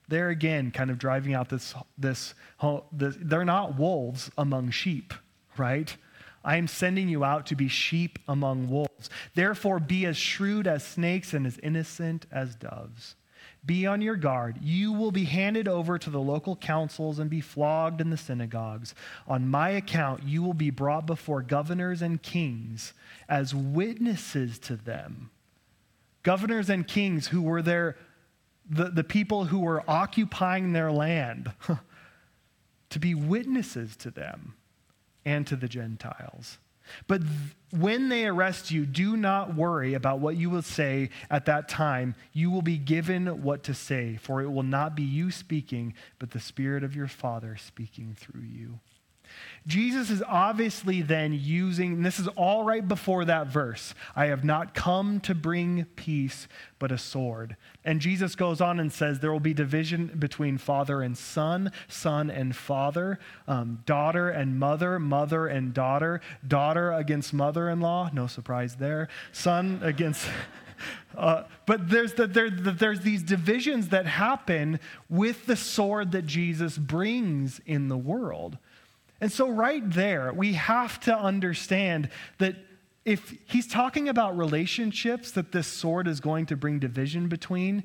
There 0.07 0.29
again, 0.29 0.71
kind 0.71 0.89
of 0.91 0.97
driving 0.97 1.33
out 1.33 1.49
this, 1.49 1.73
this, 1.97 2.33
this 2.91 3.15
they're 3.19 3.45
not 3.45 3.77
wolves 3.77 4.29
among 4.37 4.71
sheep, 4.71 5.13
right? 5.57 5.95
I 6.43 6.57
am 6.57 6.67
sending 6.67 7.09
you 7.09 7.23
out 7.23 7.47
to 7.47 7.55
be 7.55 7.67
sheep 7.67 8.19
among 8.27 8.69
wolves. 8.69 9.09
Therefore, 9.33 9.79
be 9.79 10.05
as 10.05 10.15
shrewd 10.15 10.67
as 10.67 10.85
snakes 10.85 11.33
and 11.33 11.47
as 11.47 11.57
innocent 11.59 12.27
as 12.31 12.55
doves. 12.55 13.15
Be 13.65 13.87
on 13.87 14.01
your 14.01 14.15
guard. 14.15 14.59
You 14.61 14.93
will 14.93 15.11
be 15.11 15.23
handed 15.23 15.67
over 15.67 15.97
to 15.97 16.09
the 16.11 16.19
local 16.19 16.55
councils 16.55 17.17
and 17.17 17.31
be 17.31 17.41
flogged 17.41 17.99
in 17.99 18.11
the 18.11 18.17
synagogues. 18.17 18.93
On 19.27 19.47
my 19.47 19.69
account, 19.69 20.21
you 20.23 20.43
will 20.43 20.53
be 20.53 20.69
brought 20.69 21.07
before 21.07 21.41
governors 21.41 22.03
and 22.03 22.21
kings 22.21 22.93
as 23.27 23.55
witnesses 23.55 24.59
to 24.59 24.75
them. 24.75 25.31
Governors 26.21 26.69
and 26.69 26.87
kings 26.87 27.27
who 27.27 27.41
were 27.41 27.63
there, 27.63 27.97
the, 28.69 28.89
the 28.89 29.03
people 29.03 29.45
who 29.45 29.59
were 29.59 29.83
occupying 29.87 30.73
their 30.73 30.91
land, 30.91 31.51
to 32.89 32.99
be 32.99 33.13
witnesses 33.13 33.95
to 33.97 34.11
them 34.11 34.55
and 35.25 35.45
to 35.47 35.55
the 35.55 35.67
Gentiles. 35.67 36.57
But 37.07 37.21
th- 37.21 37.31
when 37.71 38.09
they 38.09 38.25
arrest 38.25 38.71
you, 38.71 38.85
do 38.85 39.17
not 39.17 39.55
worry 39.55 39.93
about 39.93 40.19
what 40.19 40.35
you 40.35 40.49
will 40.49 40.61
say 40.61 41.09
at 41.29 41.45
that 41.45 41.67
time. 41.67 42.15
You 42.31 42.51
will 42.51 42.61
be 42.61 42.77
given 42.77 43.43
what 43.43 43.63
to 43.63 43.73
say, 43.73 44.17
for 44.17 44.41
it 44.41 44.51
will 44.51 44.63
not 44.63 44.95
be 44.95 45.03
you 45.03 45.31
speaking, 45.31 45.93
but 46.19 46.31
the 46.31 46.39
Spirit 46.39 46.83
of 46.83 46.95
your 46.95 47.07
Father 47.07 47.57
speaking 47.57 48.15
through 48.17 48.43
you. 48.43 48.79
Jesus 49.67 50.11
is 50.11 50.21
obviously 50.27 51.01
then 51.01 51.33
using, 51.33 51.93
and 51.93 52.05
this 52.05 52.19
is 52.19 52.27
all 52.29 52.63
right 52.63 52.87
before 52.87 53.25
that 53.25 53.47
verse 53.47 53.95
I 54.15 54.27
have 54.27 54.43
not 54.43 54.75
come 54.75 55.19
to 55.21 55.33
bring 55.33 55.85
peace, 55.95 56.47
but 56.77 56.91
a 56.91 56.97
sword. 56.97 57.55
And 57.83 57.99
Jesus 57.99 58.35
goes 58.35 58.61
on 58.61 58.79
and 58.79 58.93
says 58.93 59.19
there 59.19 59.31
will 59.31 59.39
be 59.39 59.55
division 59.55 60.07
between 60.19 60.59
father 60.59 61.01
and 61.01 61.17
son, 61.17 61.71
son 61.87 62.29
and 62.29 62.55
father, 62.55 63.19
um, 63.47 63.79
daughter 63.87 64.29
and 64.29 64.59
mother, 64.59 64.99
mother 64.99 65.47
and 65.47 65.73
daughter, 65.73 66.21
daughter 66.47 66.91
against 66.91 67.33
mother 67.33 67.69
in 67.69 67.81
law, 67.81 68.09
no 68.13 68.27
surprise 68.27 68.75
there, 68.75 69.07
son 69.31 69.79
against. 69.83 70.27
Uh, 71.17 71.43
but 71.65 71.89
there's, 71.89 72.15
the, 72.15 72.27
there, 72.27 72.49
the, 72.49 72.71
there's 72.71 72.99
these 72.99 73.23
divisions 73.23 73.87
that 73.87 74.05
happen 74.05 74.77
with 75.09 75.45
the 75.45 75.55
sword 75.55 76.11
that 76.11 76.25
Jesus 76.25 76.77
brings 76.77 77.61
in 77.65 77.87
the 77.87 77.97
world. 77.97 78.57
And 79.21 79.31
so, 79.31 79.49
right 79.49 79.83
there, 79.91 80.33
we 80.33 80.53
have 80.53 80.99
to 81.01 81.17
understand 81.17 82.09
that 82.37 82.55
if 83.05 83.35
he's 83.45 83.67
talking 83.67 84.09
about 84.09 84.37
relationships 84.37 85.31
that 85.31 85.51
this 85.51 85.67
sword 85.67 86.07
is 86.07 86.19
going 86.19 86.47
to 86.47 86.57
bring 86.57 86.79
division 86.79 87.27
between, 87.27 87.83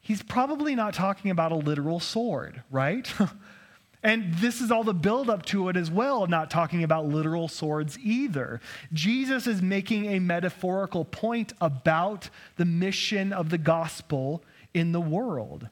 he's 0.00 0.22
probably 0.22 0.74
not 0.74 0.94
talking 0.94 1.30
about 1.30 1.52
a 1.52 1.56
literal 1.56 2.00
sword, 2.00 2.62
right? 2.70 3.12
and 4.02 4.34
this 4.34 4.60
is 4.60 4.70
all 4.70 4.82
the 4.82 4.94
buildup 4.94 5.44
to 5.46 5.68
it 5.68 5.76
as 5.76 5.90
well, 5.90 6.26
not 6.26 6.50
talking 6.50 6.82
about 6.82 7.06
literal 7.06 7.48
swords 7.48 7.98
either. 7.98 8.60
Jesus 8.92 9.46
is 9.46 9.60
making 9.60 10.06
a 10.06 10.18
metaphorical 10.18 11.04
point 11.04 11.52
about 11.60 12.30
the 12.56 12.64
mission 12.64 13.32
of 13.32 13.50
the 13.50 13.58
gospel 13.58 14.42
in 14.72 14.92
the 14.92 15.00
world 15.00 15.68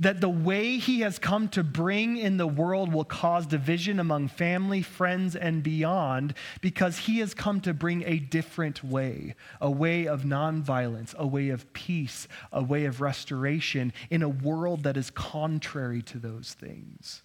that 0.00 0.22
the 0.22 0.28
way 0.28 0.78
he 0.78 1.00
has 1.00 1.18
come 1.18 1.46
to 1.50 1.62
bring 1.62 2.16
in 2.16 2.38
the 2.38 2.46
world 2.46 2.92
will 2.92 3.04
cause 3.04 3.46
division 3.46 4.00
among 4.00 4.28
family, 4.28 4.80
friends, 4.80 5.36
and 5.36 5.62
beyond 5.62 6.34
because 6.62 6.98
he 7.00 7.18
has 7.18 7.34
come 7.34 7.60
to 7.60 7.74
bring 7.74 8.02
a 8.04 8.18
different 8.18 8.82
way, 8.82 9.34
a 9.60 9.70
way 9.70 10.06
of 10.06 10.22
nonviolence, 10.22 11.14
a 11.16 11.26
way 11.26 11.50
of 11.50 11.70
peace, 11.74 12.26
a 12.50 12.62
way 12.62 12.86
of 12.86 13.02
restoration 13.02 13.92
in 14.08 14.22
a 14.22 14.28
world 14.28 14.82
that 14.84 14.96
is 14.96 15.10
contrary 15.10 16.00
to 16.00 16.18
those 16.18 16.54
things. 16.58 17.22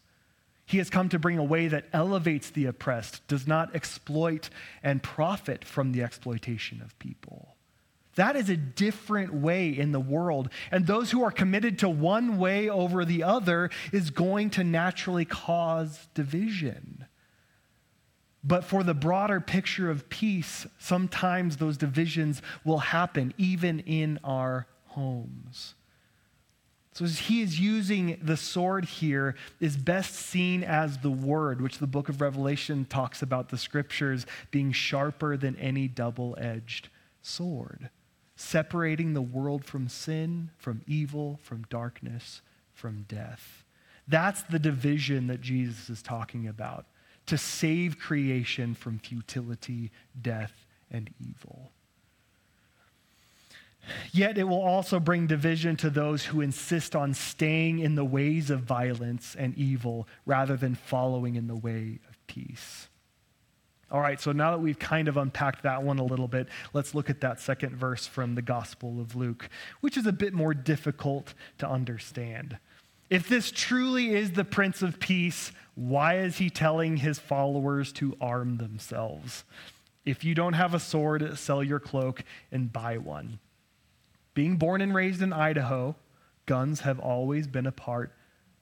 He 0.66 0.80
has 0.80 0.90
come 0.90 1.08
to 1.10 1.20
bring 1.20 1.38
a 1.38 1.44
way 1.44 1.70
that 1.70 1.86
elevates 1.94 2.50
the 2.50 2.66
oppressed, 2.66 3.26
does 3.28 3.48
not 3.48 3.74
exploit 3.74 4.50
and 4.84 5.02
profit 5.02 5.64
from 5.64 5.94
the 5.94 6.04
exploitation 6.04 6.82
of 6.82 6.98
people. 7.00 7.56
That 8.16 8.38
is 8.38 8.50
a 8.50 8.58
different 8.58 9.34
way 9.34 9.70
in 9.70 9.92
the 9.92 10.00
world. 10.00 10.50
And 10.72 10.88
those 10.88 11.12
who 11.12 11.24
are 11.24 11.32
committed 11.32 11.80
to 11.80 11.90
one 11.90 12.38
way 12.38 12.70
over 12.70 13.04
the 13.04 13.24
other 13.24 13.70
is 13.92 14.10
going 14.10 14.52
to 14.52 14.64
naturally 14.64 15.26
cause 15.26 16.08
division. 16.14 17.06
But 18.44 18.64
for 18.64 18.84
the 18.84 18.94
broader 18.94 19.42
picture 19.42 19.90
of 19.90 20.08
peace, 20.08 20.66
sometimes 20.80 21.58
those 21.58 21.78
divisions 21.78 22.42
will 22.64 22.78
happen 22.78 23.34
even 23.38 23.80
in 23.82 24.20
our 24.24 24.68
homes. 24.88 25.74
So 26.94 27.04
he 27.04 27.42
is 27.42 27.60
using 27.60 28.18
the 28.22 28.38
sword 28.38 28.86
here 28.86 29.36
is 29.60 29.76
best 29.76 30.16
seen 30.16 30.64
as 30.64 31.00
the 31.00 31.10
word, 31.12 31.60
which 31.60 31.80
the 31.80 31.88
book 31.88 32.08
of 32.08 32.22
Revelation 32.22 32.86
talks 32.86 33.22
about 33.22 33.50
the 33.50 33.58
scriptures 33.58 34.26
being 34.52 34.72
sharper 34.72 35.36
than 35.36 35.58
any 35.58 35.90
double-edged 35.90 36.88
sword 37.22 37.90
separating 38.36 39.14
the 39.14 39.22
world 39.22 39.66
from 39.66 39.88
sin, 39.88 40.50
from 40.58 40.82
evil, 40.88 41.40
from 41.42 41.64
darkness, 41.70 42.42
from 42.74 43.06
death. 43.08 43.64
That's 44.08 44.44
the 44.44 44.60
division 44.60 45.28
that 45.28 45.42
Jesus 45.42 45.90
is 45.90 46.02
talking 46.02 46.48
about 46.48 46.86
to 47.26 47.38
save 47.38 47.98
creation 47.98 48.76
from 48.76 49.00
futility, 49.00 49.92
death, 50.22 50.66
and 50.92 51.10
evil. 51.20 51.72
Yet 54.12 54.38
it 54.38 54.46
will 54.46 54.62
also 54.62 55.00
bring 55.00 55.28
division 55.28 55.76
to 55.78 55.90
those 55.90 56.26
who 56.26 56.42
insist 56.42 56.96
on 56.96 57.14
staying 57.14 57.80
in 57.80 57.96
the 57.96 58.06
ways 58.06 58.50
of 58.50 58.62
violence 58.62 59.36
and 59.38 59.56
evil 59.58 60.08
rather 60.26 60.58
than 60.58 60.76
following 60.76 61.36
in 61.36 61.48
the 61.48 61.56
way 61.56 62.00
of 62.10 62.28
peace. 62.28 62.88
All 63.92 64.02
right, 64.02 64.20
so 64.20 64.32
now 64.32 64.52
that 64.52 64.60
we've 64.60 64.80
kind 64.80 65.08
of 65.08 65.16
unpacked 65.16 65.64
that 65.64 65.84
one 65.84 66.00
a 66.00 66.04
little 66.04 66.28
bit, 66.28 66.48
let's 66.74 66.96
look 66.96 67.10
at 67.10 67.22
that 67.22 67.40
second 67.40 67.76
verse 67.76 68.08
from 68.08 68.34
the 68.34 68.42
Gospel 68.42 69.00
of 69.00 69.16
Luke, 69.16 69.48
which 69.82 69.96
is 69.96 70.08
a 70.08 70.12
bit 70.12 70.34
more 70.34 70.56
difficult 70.56 71.34
to 71.60 71.70
understand. 71.70 72.58
If 73.10 73.30
this 73.30 73.52
truly 73.52 74.16
is 74.16 74.32
the 74.32 74.44
Prince 74.44 74.82
of 74.82 75.00
Peace, 75.00 75.52
why 75.76 76.18
is 76.18 76.38
he 76.38 76.50
telling 76.50 76.98
his 76.98 77.20
followers 77.20 77.92
to 77.94 78.18
arm 78.20 78.58
themselves? 78.58 79.44
If 80.04 80.24
you 80.24 80.34
don't 80.34 80.54
have 80.54 80.74
a 80.74 80.80
sword, 80.80 81.38
sell 81.38 81.64
your 81.64 81.80
cloak 81.80 82.24
and 82.52 82.74
buy 82.74 82.98
one. 82.98 83.40
Being 84.34 84.58
born 84.58 84.82
and 84.82 84.96
raised 84.96 85.22
in 85.22 85.32
Idaho, 85.32 85.96
guns 86.48 86.82
have 86.82 87.00
always 87.00 87.46
been 87.48 87.68
a 87.68 87.72
part 87.72 88.14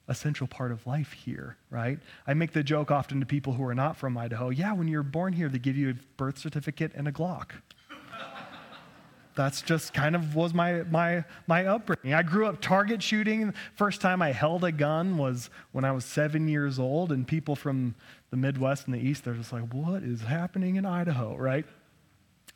a 0.07 0.15
central 0.15 0.48
part 0.48 0.72
of 0.72 0.86
life 0.86 1.13
here, 1.13 1.57
right? 1.69 2.00
I 2.27 2.33
make 2.33 2.51
the 2.51 2.63
joke 2.63 2.91
often 2.91 3.19
to 3.19 3.25
people 3.25 3.53
who 3.53 3.63
are 3.63 3.75
not 3.75 3.95
from 3.95 4.17
Idaho 4.17 4.50
yeah, 4.50 4.74
when 4.74 4.88
you're 4.88 5.03
born 5.03 5.33
here, 5.33 5.50
they 5.50 5.60
give 5.60 5.77
you 5.77 5.91
a 5.91 5.93
birth 6.17 6.38
certificate 6.38 6.91
and 6.95 7.07
a 7.07 7.12
Glock. 7.12 7.51
That's 9.36 9.62
just 9.62 9.93
kind 9.93 10.15
of 10.15 10.36
was 10.36 10.53
my, 10.53 10.83
my, 10.83 11.24
my 11.48 11.65
upbringing. 11.65 12.13
I 12.13 12.22
grew 12.22 12.45
up 12.45 12.62
target 12.62 13.01
shooting. 13.01 13.53
First 13.75 14.01
time 14.01 14.22
I 14.22 14.31
held 14.31 14.63
a 14.63 14.72
gun 14.72 15.17
was 15.17 15.50
when 15.72 15.86
I 15.86 15.91
was 15.91 16.05
seven 16.05 16.48
years 16.48 16.77
old, 16.79 17.12
and 17.12 17.27
people 17.27 17.55
from 17.55 17.95
the 18.29 18.38
Midwest 18.38 18.86
and 18.86 18.93
the 18.93 19.00
East, 19.00 19.24
they're 19.24 19.33
just 19.33 19.53
like, 19.53 19.74
what 19.74 20.03
is 20.03 20.22
happening 20.22 20.75
in 20.75 20.86
Idaho, 20.86 21.36
right? 21.36 21.65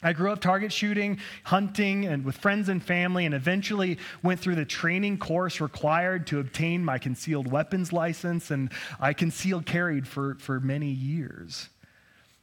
I 0.04 0.13
grew 0.13 0.32
up 0.32 0.42
target 0.42 0.72
shooting, 0.72 1.20
hunting, 1.44 2.06
and 2.06 2.24
with 2.24 2.38
friends 2.38 2.70
and 2.70 2.84
family, 2.84 3.25
and 3.25 3.34
eventually 3.34 3.98
went 4.22 4.39
through 4.39 4.56
the 4.56 4.66
training 4.66 5.18
course 5.18 5.60
required 5.60 6.27
to 6.27 6.39
obtain 6.39 6.86
my 6.86 7.00
concealed 7.00 7.51
weapons 7.51 7.92
license, 7.92 8.51
and 8.51 8.72
I 9.00 9.13
concealed 9.13 9.66
carried 9.66 10.08
for, 10.08 10.36
for 10.36 10.60
many 10.60 10.89
years. 10.89 11.70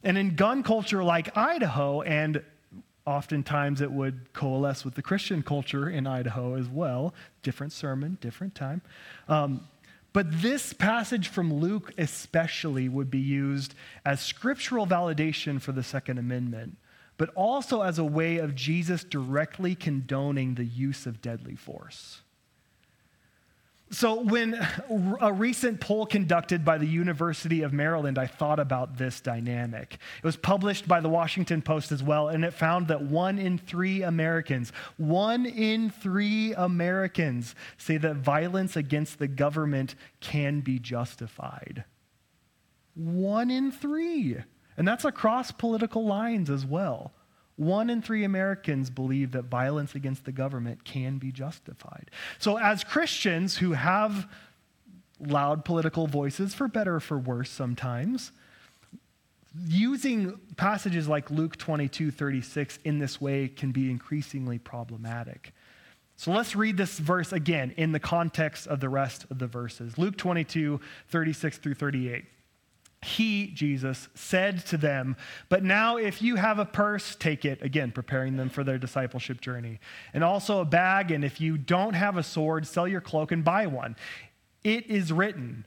And 0.03 0.17
in 0.17 0.35
gun 0.35 0.63
culture 0.63 1.03
like 1.03 1.35
Idaho, 1.37 2.01
and 2.01 2.43
oftentimes 3.05 3.79
it 3.79 3.91
would 3.91 4.33
coalesce 4.33 4.83
with 4.83 4.95
the 4.95 5.01
Christian 5.01 5.41
culture 5.41 5.89
in 5.89 6.07
Idaho 6.07 6.55
as 6.55 6.67
well, 6.67 7.13
different 7.41 7.71
sermon, 7.71 8.17
different 8.19 8.53
time. 8.53 8.81
Um, 9.29 9.67
but 10.11 10.41
this 10.41 10.73
passage 10.73 11.29
from 11.29 11.53
Luke, 11.53 11.93
especially, 11.97 12.89
would 12.89 13.09
be 13.09 13.19
used 13.19 13.75
as 14.05 14.21
scriptural 14.21 14.87
validation 14.87 15.61
for 15.61 15.71
the 15.71 15.83
Second 15.83 16.17
Amendment 16.17 16.77
but 17.17 17.29
also 17.35 17.81
as 17.81 17.99
a 17.99 18.03
way 18.03 18.37
of 18.37 18.55
Jesus 18.55 19.03
directly 19.03 19.75
condoning 19.75 20.55
the 20.55 20.65
use 20.65 21.05
of 21.05 21.21
deadly 21.21 21.55
force. 21.55 22.21
So, 23.91 24.19
when 24.21 24.59
a 25.21 25.31
recent 25.31 25.79
poll 25.79 26.07
conducted 26.07 26.65
by 26.65 26.79
the 26.79 26.87
University 26.87 27.61
of 27.61 27.71
Maryland, 27.71 28.17
I 28.17 28.25
thought 28.25 28.59
about 28.59 28.97
this 28.97 29.21
dynamic. 29.21 29.99
It 30.17 30.23
was 30.23 30.35
published 30.35 30.87
by 30.87 31.01
the 31.01 31.07
Washington 31.07 31.61
Post 31.61 31.91
as 31.91 32.01
well, 32.01 32.29
and 32.29 32.43
it 32.43 32.53
found 32.53 32.87
that 32.87 33.03
one 33.03 33.37
in 33.37 33.59
three 33.59 34.01
Americans, 34.01 34.73
one 34.97 35.45
in 35.45 35.91
three 35.91 36.53
Americans 36.55 37.53
say 37.77 37.97
that 37.97 38.15
violence 38.15 38.75
against 38.75 39.19
the 39.19 39.27
government 39.27 39.93
can 40.19 40.61
be 40.61 40.79
justified. 40.79 41.85
One 42.95 43.51
in 43.51 43.71
three. 43.71 44.37
And 44.77 44.87
that's 44.87 45.05
across 45.05 45.51
political 45.51 46.05
lines 46.05 46.49
as 46.49 46.65
well. 46.65 47.11
One 47.55 47.89
in 47.89 48.01
three 48.01 48.25
Americans 48.25 48.89
believe 48.89 49.31
that 49.31 49.45
violence 49.45 49.95
against 49.95 50.25
the 50.25 50.33
government 50.33 50.83
can 50.83 51.17
be 51.17 51.31
justified. 51.31 52.11
So, 52.37 52.57
as 52.57 52.83
Christians 52.83 53.57
who 53.57 53.71
have 53.71 54.27
loud 55.21 55.63
political 55.63 56.07
voices, 56.07 56.53
for 56.53 56.67
better 56.67 56.95
or 56.95 56.99
for 56.99 57.17
worse 57.17 57.49
sometimes, 57.49 58.33
using 59.67 60.37
passages 60.57 61.07
like 61.07 61.31
Luke 61.31 61.55
22 61.57 62.11
36 62.11 62.79
in 62.83 62.99
this 62.99 63.21
way 63.21 63.47
can 63.47 63.71
be 63.71 63.89
increasingly 63.89 64.59
problematic. 64.59 65.53
So 66.17 66.31
let's 66.31 66.55
read 66.55 66.77
this 66.77 66.97
verse 66.97 67.33
again 67.33 67.73
in 67.75 67.91
the 67.91 67.99
context 67.99 68.67
of 68.67 68.79
the 68.79 68.87
rest 68.89 69.25
of 69.29 69.39
the 69.39 69.47
verses. 69.47 69.97
Luke 69.97 70.17
22 70.17 70.79
36 71.09 71.57
through 71.57 71.73
38 71.75 72.25
he, 73.03 73.47
Jesus, 73.47 74.07
said 74.15 74.65
to 74.67 74.77
them, 74.77 75.15
But 75.47 75.63
now 75.63 75.97
if 75.97 76.21
you 76.21 76.37
have 76.37 76.59
a 76.59 76.65
purse, 76.65 77.15
take 77.15 77.45
it. 77.45 77.61
Again, 77.61 77.91
preparing 77.91 78.35
them 78.35 78.49
for 78.49 78.63
their 78.63 78.77
discipleship 78.77 79.41
journey. 79.41 79.79
And 80.13 80.23
also 80.23 80.59
a 80.59 80.65
bag, 80.65 81.11
and 81.11 81.23
if 81.23 81.39
you 81.39 81.57
don't 81.57 81.93
have 81.93 82.17
a 82.17 82.23
sword, 82.23 82.65
sell 82.65 82.87
your 82.87 83.01
cloak 83.01 83.31
and 83.31 83.43
buy 83.43 83.67
one. 83.67 83.95
It 84.63 84.87
is 84.87 85.13
written, 85.13 85.65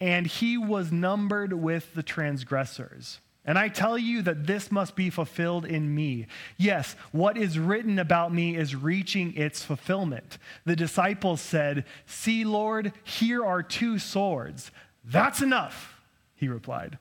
and 0.00 0.26
he 0.26 0.58
was 0.58 0.92
numbered 0.92 1.54
with 1.54 1.94
the 1.94 2.02
transgressors. 2.02 3.20
And 3.46 3.58
I 3.58 3.68
tell 3.68 3.98
you 3.98 4.22
that 4.22 4.46
this 4.46 4.70
must 4.72 4.96
be 4.96 5.10
fulfilled 5.10 5.66
in 5.66 5.94
me. 5.94 6.26
Yes, 6.56 6.96
what 7.12 7.36
is 7.36 7.58
written 7.58 7.98
about 7.98 8.32
me 8.32 8.56
is 8.56 8.74
reaching 8.74 9.34
its 9.36 9.62
fulfillment. 9.62 10.38
The 10.64 10.76
disciples 10.76 11.40
said, 11.40 11.84
See, 12.06 12.44
Lord, 12.44 12.92
here 13.04 13.44
are 13.44 13.62
two 13.62 13.98
swords. 13.98 14.70
That's 15.04 15.42
enough 15.42 15.93
he 16.36 16.48
replied. 16.48 16.98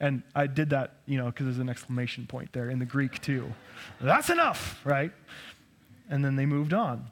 And 0.00 0.22
I 0.34 0.48
did 0.48 0.70
that, 0.70 0.94
you 1.06 1.16
know, 1.16 1.26
because 1.26 1.46
there's 1.46 1.58
an 1.58 1.68
exclamation 1.68 2.26
point 2.26 2.52
there 2.52 2.68
in 2.68 2.78
the 2.78 2.84
Greek 2.84 3.20
too. 3.20 3.52
That's 4.00 4.30
enough, 4.30 4.80
right? 4.84 5.12
And 6.10 6.24
then 6.24 6.36
they 6.36 6.46
moved 6.46 6.74
on. 6.74 7.06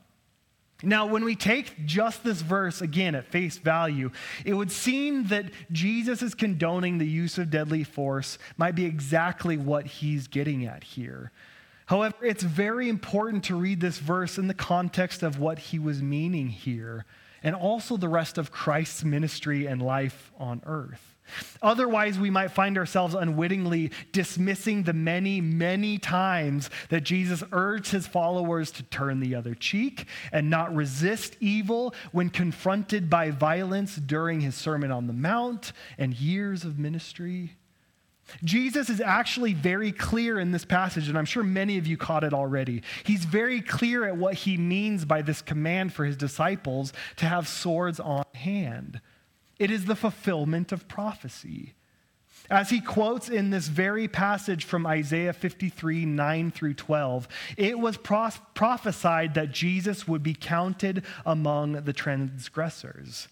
Now, 0.82 1.06
when 1.06 1.24
we 1.24 1.37
take 1.37 1.84
just 1.84 2.24
this 2.24 2.40
verse 2.40 2.80
again 2.80 3.14
at 3.14 3.26
face 3.26 3.58
value, 3.58 4.11
it 4.44 4.54
would 4.54 4.72
seem 4.72 5.26
that 5.26 5.46
Jesus 5.70 6.22
is 6.22 6.34
condoning 6.34 6.98
the 6.98 7.06
use 7.06 7.38
of 7.38 7.50
deadly 7.50 7.84
force, 7.84 8.38
might 8.56 8.74
be 8.74 8.87
exactly 8.87 9.56
what 9.56 9.87
he's 9.87 10.26
getting 10.26 10.64
at 10.64 10.82
here. 10.82 11.32
However, 11.87 12.24
it's 12.24 12.42
very 12.42 12.88
important 12.88 13.44
to 13.44 13.56
read 13.56 13.80
this 13.80 13.98
verse 13.98 14.38
in 14.38 14.46
the 14.46 14.54
context 14.54 15.22
of 15.22 15.38
what 15.38 15.58
he 15.58 15.78
was 15.78 16.00
meaning 16.02 16.48
here, 16.48 17.04
and 17.42 17.54
also 17.54 17.96
the 17.96 18.08
rest 18.08 18.38
of 18.38 18.50
Christ's 18.50 19.04
ministry 19.04 19.66
and 19.66 19.82
life 19.82 20.30
on 20.38 20.62
earth. 20.64 21.16
Otherwise, 21.62 22.18
we 22.18 22.30
might 22.30 22.50
find 22.50 22.78
ourselves 22.78 23.14
unwittingly 23.14 23.90
dismissing 24.12 24.82
the 24.82 24.92
many, 24.92 25.40
many 25.40 25.98
times 25.98 26.70
that 26.88 27.02
Jesus 27.02 27.42
urged 27.52 27.92
his 27.92 28.06
followers 28.06 28.70
to 28.72 28.82
turn 28.84 29.20
the 29.20 29.34
other 29.34 29.54
cheek 29.54 30.06
and 30.32 30.50
not 30.50 30.74
resist 30.74 31.36
evil 31.40 31.94
when 32.12 32.30
confronted 32.30 33.10
by 33.10 33.30
violence 33.30 33.96
during 33.96 34.40
his 34.40 34.54
Sermon 34.54 34.90
on 34.90 35.06
the 35.06 35.12
Mount 35.12 35.72
and 35.98 36.14
years 36.14 36.64
of 36.64 36.78
ministry. 36.78 37.56
Jesus 38.44 38.88
is 38.88 39.00
actually 39.00 39.54
very 39.54 39.92
clear 39.92 40.38
in 40.38 40.52
this 40.52 40.64
passage, 40.64 41.08
and 41.08 41.18
I'm 41.18 41.24
sure 41.24 41.42
many 41.42 41.78
of 41.78 41.86
you 41.86 41.96
caught 41.96 42.24
it 42.24 42.32
already. 42.32 42.82
He's 43.04 43.24
very 43.24 43.60
clear 43.60 44.04
at 44.04 44.16
what 44.16 44.34
he 44.34 44.56
means 44.56 45.04
by 45.04 45.22
this 45.22 45.42
command 45.42 45.92
for 45.92 46.04
his 46.04 46.16
disciples 46.16 46.92
to 47.16 47.26
have 47.26 47.48
swords 47.48 47.98
on 48.00 48.24
hand. 48.34 49.00
It 49.60 49.70
is 49.70 49.84
the 49.84 49.94
fulfillment 49.94 50.72
of 50.72 50.88
prophecy. 50.88 51.74
As 52.48 52.70
he 52.70 52.80
quotes 52.80 53.28
in 53.28 53.50
this 53.50 53.68
very 53.68 54.08
passage 54.08 54.64
from 54.64 54.86
Isaiah 54.86 55.34
53 55.34 56.06
9 56.06 56.50
through 56.50 56.74
12, 56.74 57.28
it 57.58 57.78
was 57.78 57.98
pros- 57.98 58.40
prophesied 58.54 59.34
that 59.34 59.52
Jesus 59.52 60.08
would 60.08 60.22
be 60.22 60.32
counted 60.34 61.04
among 61.26 61.84
the 61.84 61.92
transgressors. 61.92 63.28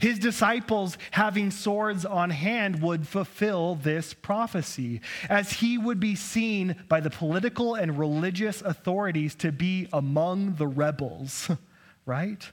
His 0.00 0.18
disciples, 0.18 0.96
having 1.10 1.50
swords 1.50 2.06
on 2.06 2.30
hand, 2.30 2.80
would 2.80 3.06
fulfill 3.06 3.74
this 3.76 4.14
prophecy, 4.14 5.02
as 5.28 5.52
he 5.52 5.76
would 5.76 6.00
be 6.00 6.16
seen 6.16 6.74
by 6.88 7.00
the 7.00 7.10
political 7.10 7.74
and 7.74 7.98
religious 7.98 8.62
authorities 8.62 9.34
to 9.36 9.52
be 9.52 9.88
among 9.92 10.54
the 10.54 10.66
rebels, 10.66 11.50
right? 12.06 12.50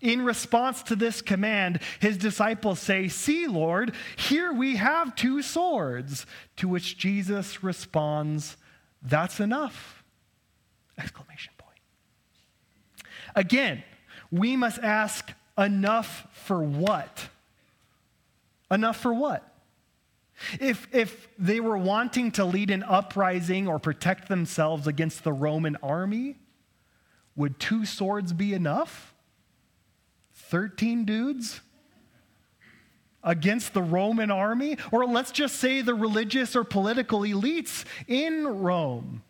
In 0.00 0.24
response 0.24 0.82
to 0.84 0.96
this 0.96 1.20
command, 1.20 1.80
his 2.00 2.16
disciples 2.16 2.80
say, 2.80 3.08
See, 3.08 3.46
Lord, 3.46 3.94
here 4.16 4.52
we 4.52 4.76
have 4.76 5.14
two 5.14 5.42
swords. 5.42 6.26
To 6.56 6.68
which 6.68 6.96
Jesus 6.96 7.62
responds, 7.62 8.56
That's 9.02 9.40
enough! 9.40 10.02
Exclamation 10.98 11.52
point. 11.58 11.78
Again, 13.34 13.82
we 14.30 14.56
must 14.56 14.78
ask, 14.78 15.32
Enough 15.58 16.26
for 16.32 16.62
what? 16.62 17.28
Enough 18.70 18.96
for 18.96 19.12
what? 19.12 19.46
If, 20.60 20.88
if 20.92 21.28
they 21.38 21.60
were 21.60 21.76
wanting 21.76 22.32
to 22.32 22.44
lead 22.44 22.70
an 22.70 22.82
uprising 22.82 23.68
or 23.68 23.78
protect 23.78 24.28
themselves 24.28 24.86
against 24.86 25.24
the 25.24 25.32
Roman 25.32 25.76
army, 25.82 26.36
would 27.36 27.60
two 27.60 27.84
swords 27.84 28.32
be 28.32 28.54
enough? 28.54 29.11
13 30.52 31.06
dudes 31.06 31.62
against 33.24 33.72
the 33.72 33.80
Roman 33.80 34.30
army? 34.30 34.76
Or 34.90 35.06
let's 35.06 35.30
just 35.30 35.56
say 35.56 35.80
the 35.80 35.94
religious 35.94 36.54
or 36.54 36.62
political 36.62 37.20
elites 37.20 37.86
in 38.06 38.46
Rome. 38.46 39.22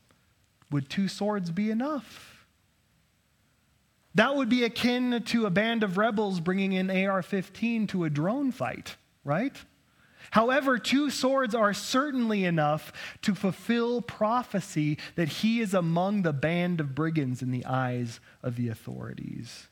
Would 0.73 0.91
two 0.91 1.07
swords 1.07 1.53
be 1.53 1.71
enough? 1.71 2.45
That 4.17 4.35
would 4.35 4.49
be 4.49 4.65
akin 4.65 5.23
to 5.27 5.47
a 5.47 5.51
band 5.51 5.85
of 5.85 5.97
rebels 5.97 6.41
bringing 6.41 6.75
an 6.75 6.91
AR 6.91 7.23
15 7.23 7.87
to 7.87 8.03
a 8.03 8.11
drone 8.11 8.51
fight, 8.51 8.97
right? 9.25 9.55
However, 10.33 10.77
two 10.77 11.09
swords 11.09 11.55
are 11.55 11.73
certainly 11.73 12.45
enough 12.45 12.93
to 13.23 13.37
fulfill 13.37 14.03
prophecy 14.03 14.99
that 15.15 15.29
he 15.29 15.61
is 15.61 15.73
among 15.73 16.23
the 16.23 16.33
band 16.33 16.81
of 16.81 16.97
brigands 16.97 17.43
in 17.43 17.53
the 17.53 17.65
eyes 17.65 18.19
of 18.43 18.57
the 18.57 18.69
authorities. 18.69 19.69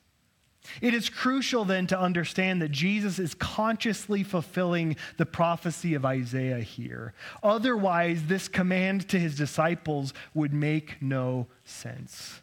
It 0.80 0.94
is 0.94 1.08
crucial 1.08 1.64
then 1.64 1.86
to 1.88 1.98
understand 1.98 2.60
that 2.62 2.70
Jesus 2.70 3.18
is 3.18 3.34
consciously 3.34 4.22
fulfilling 4.22 4.96
the 5.16 5.26
prophecy 5.26 5.94
of 5.94 6.04
Isaiah 6.04 6.60
here. 6.60 7.14
Otherwise, 7.42 8.24
this 8.26 8.46
command 8.46 9.08
to 9.08 9.18
his 9.18 9.36
disciples 9.36 10.12
would 10.34 10.52
make 10.52 11.00
no 11.00 11.46
sense. 11.64 12.42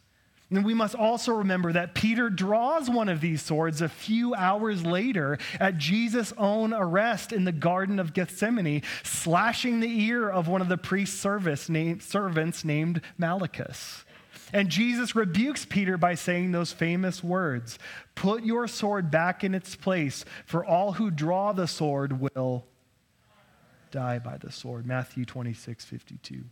And 0.50 0.64
we 0.64 0.72
must 0.72 0.94
also 0.94 1.34
remember 1.34 1.74
that 1.74 1.94
Peter 1.94 2.30
draws 2.30 2.88
one 2.88 3.10
of 3.10 3.20
these 3.20 3.42
swords 3.42 3.82
a 3.82 3.88
few 3.88 4.34
hours 4.34 4.84
later 4.84 5.38
at 5.60 5.76
Jesus' 5.76 6.32
own 6.38 6.72
arrest 6.72 7.32
in 7.32 7.44
the 7.44 7.52
Garden 7.52 7.98
of 7.98 8.14
Gethsemane, 8.14 8.82
slashing 9.02 9.80
the 9.80 10.00
ear 10.04 10.28
of 10.28 10.48
one 10.48 10.62
of 10.62 10.70
the 10.70 10.78
priest's 10.78 11.20
servants 11.20 12.64
named 12.64 13.02
Malchus. 13.18 14.04
And 14.52 14.68
Jesus 14.68 15.14
rebukes 15.14 15.64
Peter 15.64 15.96
by 15.96 16.14
saying 16.14 16.52
those 16.52 16.72
famous 16.72 17.22
words 17.22 17.78
Put 18.14 18.44
your 18.44 18.66
sword 18.66 19.10
back 19.10 19.44
in 19.44 19.54
its 19.54 19.76
place, 19.76 20.24
for 20.46 20.64
all 20.64 20.92
who 20.92 21.10
draw 21.10 21.52
the 21.52 21.68
sword 21.68 22.20
will 22.20 22.66
die 23.90 24.18
by 24.18 24.36
the 24.36 24.52
sword. 24.52 24.86
Matthew 24.86 25.24
26, 25.24 25.84
52. 25.84 26.44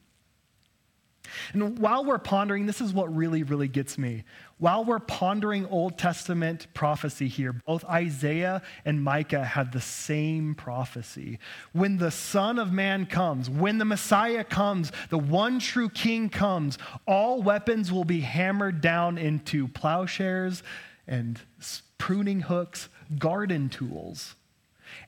And 1.52 1.78
while 1.78 2.04
we're 2.04 2.18
pondering, 2.18 2.66
this 2.66 2.80
is 2.80 2.92
what 2.92 3.14
really, 3.14 3.42
really 3.42 3.68
gets 3.68 3.98
me. 3.98 4.24
While 4.58 4.84
we're 4.84 5.00
pondering 5.00 5.66
Old 5.66 5.98
Testament 5.98 6.66
prophecy 6.72 7.28
here, 7.28 7.52
both 7.52 7.84
Isaiah 7.84 8.62
and 8.84 9.02
Micah 9.02 9.44
had 9.44 9.72
the 9.72 9.80
same 9.80 10.54
prophecy. 10.54 11.38
When 11.72 11.98
the 11.98 12.10
Son 12.10 12.58
of 12.58 12.72
Man 12.72 13.06
comes, 13.06 13.50
when 13.50 13.78
the 13.78 13.84
Messiah 13.84 14.44
comes, 14.44 14.92
the 15.10 15.18
one 15.18 15.58
true 15.58 15.90
King 15.90 16.30
comes, 16.30 16.78
all 17.06 17.42
weapons 17.42 17.92
will 17.92 18.04
be 18.04 18.20
hammered 18.20 18.80
down 18.80 19.18
into 19.18 19.68
plowshares 19.68 20.62
and 21.06 21.40
pruning 21.98 22.40
hooks, 22.40 22.88
garden 23.18 23.68
tools, 23.68 24.34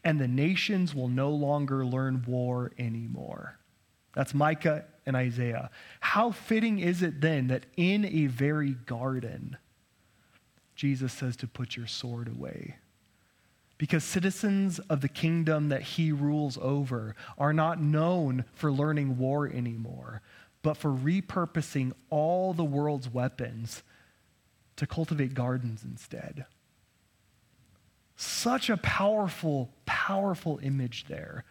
and 0.04 0.20
the 0.20 0.28
nations 0.28 0.94
will 0.94 1.08
no 1.08 1.30
longer 1.30 1.84
learn 1.84 2.24
war 2.26 2.72
anymore. 2.78 3.57
That's 4.18 4.34
Micah 4.34 4.84
and 5.06 5.14
Isaiah. 5.14 5.70
How 6.00 6.32
fitting 6.32 6.80
is 6.80 7.02
it 7.02 7.20
then 7.20 7.46
that 7.46 7.66
in 7.76 8.04
a 8.04 8.26
very 8.26 8.72
garden, 8.72 9.56
Jesus 10.74 11.12
says 11.12 11.36
to 11.36 11.46
put 11.46 11.76
your 11.76 11.86
sword 11.86 12.26
away? 12.26 12.78
Because 13.78 14.02
citizens 14.02 14.80
of 14.80 15.02
the 15.02 15.08
kingdom 15.08 15.68
that 15.68 15.82
he 15.82 16.10
rules 16.10 16.58
over 16.60 17.14
are 17.38 17.52
not 17.52 17.80
known 17.80 18.44
for 18.54 18.72
learning 18.72 19.18
war 19.18 19.46
anymore, 19.46 20.20
but 20.62 20.76
for 20.76 20.90
repurposing 20.90 21.92
all 22.10 22.52
the 22.52 22.64
world's 22.64 23.08
weapons 23.08 23.84
to 24.74 24.84
cultivate 24.84 25.32
gardens 25.32 25.84
instead. 25.84 26.44
Such 28.16 28.68
a 28.68 28.78
powerful, 28.78 29.70
powerful 29.86 30.58
image 30.60 31.04
there 31.06 31.44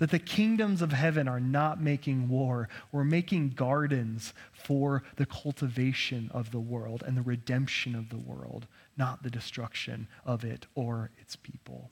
that 0.00 0.10
the 0.10 0.18
kingdoms 0.18 0.80
of 0.80 0.92
heaven 0.92 1.28
are 1.28 1.38
not 1.38 1.80
making 1.80 2.28
war. 2.28 2.68
We're 2.90 3.04
making 3.04 3.50
gardens 3.50 4.32
for 4.50 5.04
the 5.16 5.26
cultivation 5.26 6.30
of 6.32 6.50
the 6.50 6.58
world 6.58 7.04
and 7.06 7.16
the 7.16 7.22
redemption 7.22 7.94
of 7.94 8.08
the 8.08 8.18
world, 8.18 8.66
not 8.96 9.22
the 9.22 9.30
destruction 9.30 10.08
of 10.24 10.42
it 10.42 10.66
or 10.74 11.10
its 11.18 11.36
people. 11.36 11.90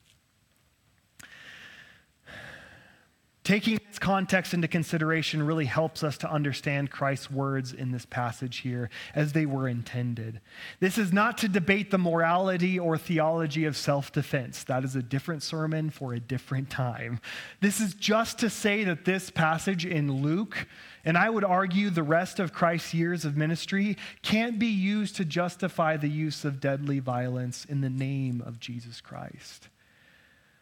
Taking 3.48 3.78
this 3.88 3.98
context 3.98 4.52
into 4.52 4.68
consideration 4.68 5.42
really 5.42 5.64
helps 5.64 6.04
us 6.04 6.18
to 6.18 6.30
understand 6.30 6.90
Christ's 6.90 7.30
words 7.30 7.72
in 7.72 7.92
this 7.92 8.04
passage 8.04 8.58
here 8.58 8.90
as 9.14 9.32
they 9.32 9.46
were 9.46 9.66
intended. 9.66 10.42
This 10.80 10.98
is 10.98 11.14
not 11.14 11.38
to 11.38 11.48
debate 11.48 11.90
the 11.90 11.96
morality 11.96 12.78
or 12.78 12.98
theology 12.98 13.64
of 13.64 13.74
self 13.74 14.12
defense. 14.12 14.64
That 14.64 14.84
is 14.84 14.96
a 14.96 15.02
different 15.02 15.42
sermon 15.42 15.88
for 15.88 16.12
a 16.12 16.20
different 16.20 16.68
time. 16.68 17.20
This 17.62 17.80
is 17.80 17.94
just 17.94 18.38
to 18.40 18.50
say 18.50 18.84
that 18.84 19.06
this 19.06 19.30
passage 19.30 19.86
in 19.86 20.20
Luke, 20.20 20.68
and 21.06 21.16
I 21.16 21.30
would 21.30 21.42
argue 21.42 21.88
the 21.88 22.02
rest 22.02 22.40
of 22.40 22.52
Christ's 22.52 22.92
years 22.92 23.24
of 23.24 23.38
ministry, 23.38 23.96
can't 24.20 24.58
be 24.58 24.66
used 24.66 25.16
to 25.16 25.24
justify 25.24 25.96
the 25.96 26.10
use 26.10 26.44
of 26.44 26.60
deadly 26.60 26.98
violence 26.98 27.64
in 27.64 27.80
the 27.80 27.88
name 27.88 28.42
of 28.44 28.60
Jesus 28.60 29.00
Christ. 29.00 29.70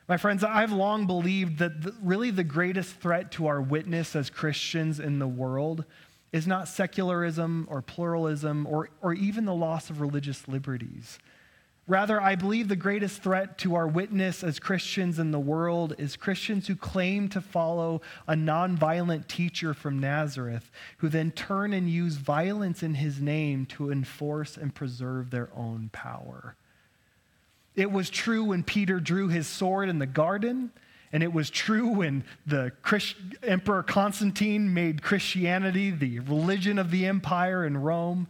My 0.09 0.17
friends, 0.17 0.45
I've 0.45 0.73
long 0.73 1.07
believed 1.07 1.59
that 1.59 1.83
the, 1.83 1.95
really 2.01 2.31
the 2.31 2.45
greatest 2.45 2.95
threat 2.97 3.33
to 3.33 3.49
our 3.49 3.61
witness 3.61 4.15
as 4.15 4.31
Christians 4.31 5.01
in 5.01 5.19
the 5.19 5.27
world 5.27 5.85
is 6.33 6.47
not 6.47 6.69
secularism 6.69 7.67
or 7.69 7.83
pluralism 7.83 8.67
or, 8.67 8.91
or 9.03 9.15
even 9.15 9.47
the 9.47 9.55
loss 9.55 9.91
of 9.91 10.01
religious 10.01 10.47
liberties. 10.47 11.19
Rather, 11.89 12.21
I 12.21 12.35
believe 12.35 12.69
the 12.69 12.77
greatest 12.77 13.23
threat 13.23 13.59
to 13.59 13.77
our 13.77 13.87
witness 13.87 14.43
as 14.43 14.59
Christians 14.59 15.19
in 15.19 15.31
the 15.31 15.41
world 15.41 15.95
is 15.99 16.17
Christians 16.17 16.67
who 16.67 16.75
claim 16.75 17.29
to 17.29 17.41
follow 17.41 18.01
a 18.27 18.35
nonviolent 18.35 19.29
teacher 19.29 19.73
from 19.73 20.01
Nazareth, 20.01 20.71
who 20.99 21.09
then 21.09 21.31
turn 21.31 21.73
and 21.73 21.89
use 21.89 22.15
violence 22.15 22.83
in 22.83 22.95
his 22.95 23.21
name 23.21 23.67
to 23.67 23.91
enforce 23.93 24.57
and 24.57 24.75
preserve 24.75 25.31
their 25.31 25.49
own 25.55 25.91
power. 25.93 26.57
It 27.77 27.93
was 27.93 28.09
true 28.09 28.43
when 28.43 28.65
Peter 28.65 28.99
drew 28.99 29.29
his 29.29 29.47
sword 29.47 29.89
in 29.91 29.99
the 29.99 30.07
garden, 30.07 30.71
and 31.13 31.23
it 31.23 31.33
was 31.33 31.51
true 31.51 31.89
when 31.89 32.25
the 32.47 32.73
Christ- 32.83 33.17
Emperor 33.43 33.83
Constantine 33.83 34.73
made 34.73 35.03
Christianity 35.03 35.91
the 35.91 36.21
religion 36.21 36.79
of 36.79 36.91
the 36.91 37.07
empire 37.07 37.65
in 37.65 37.77
Rome, 37.77 38.27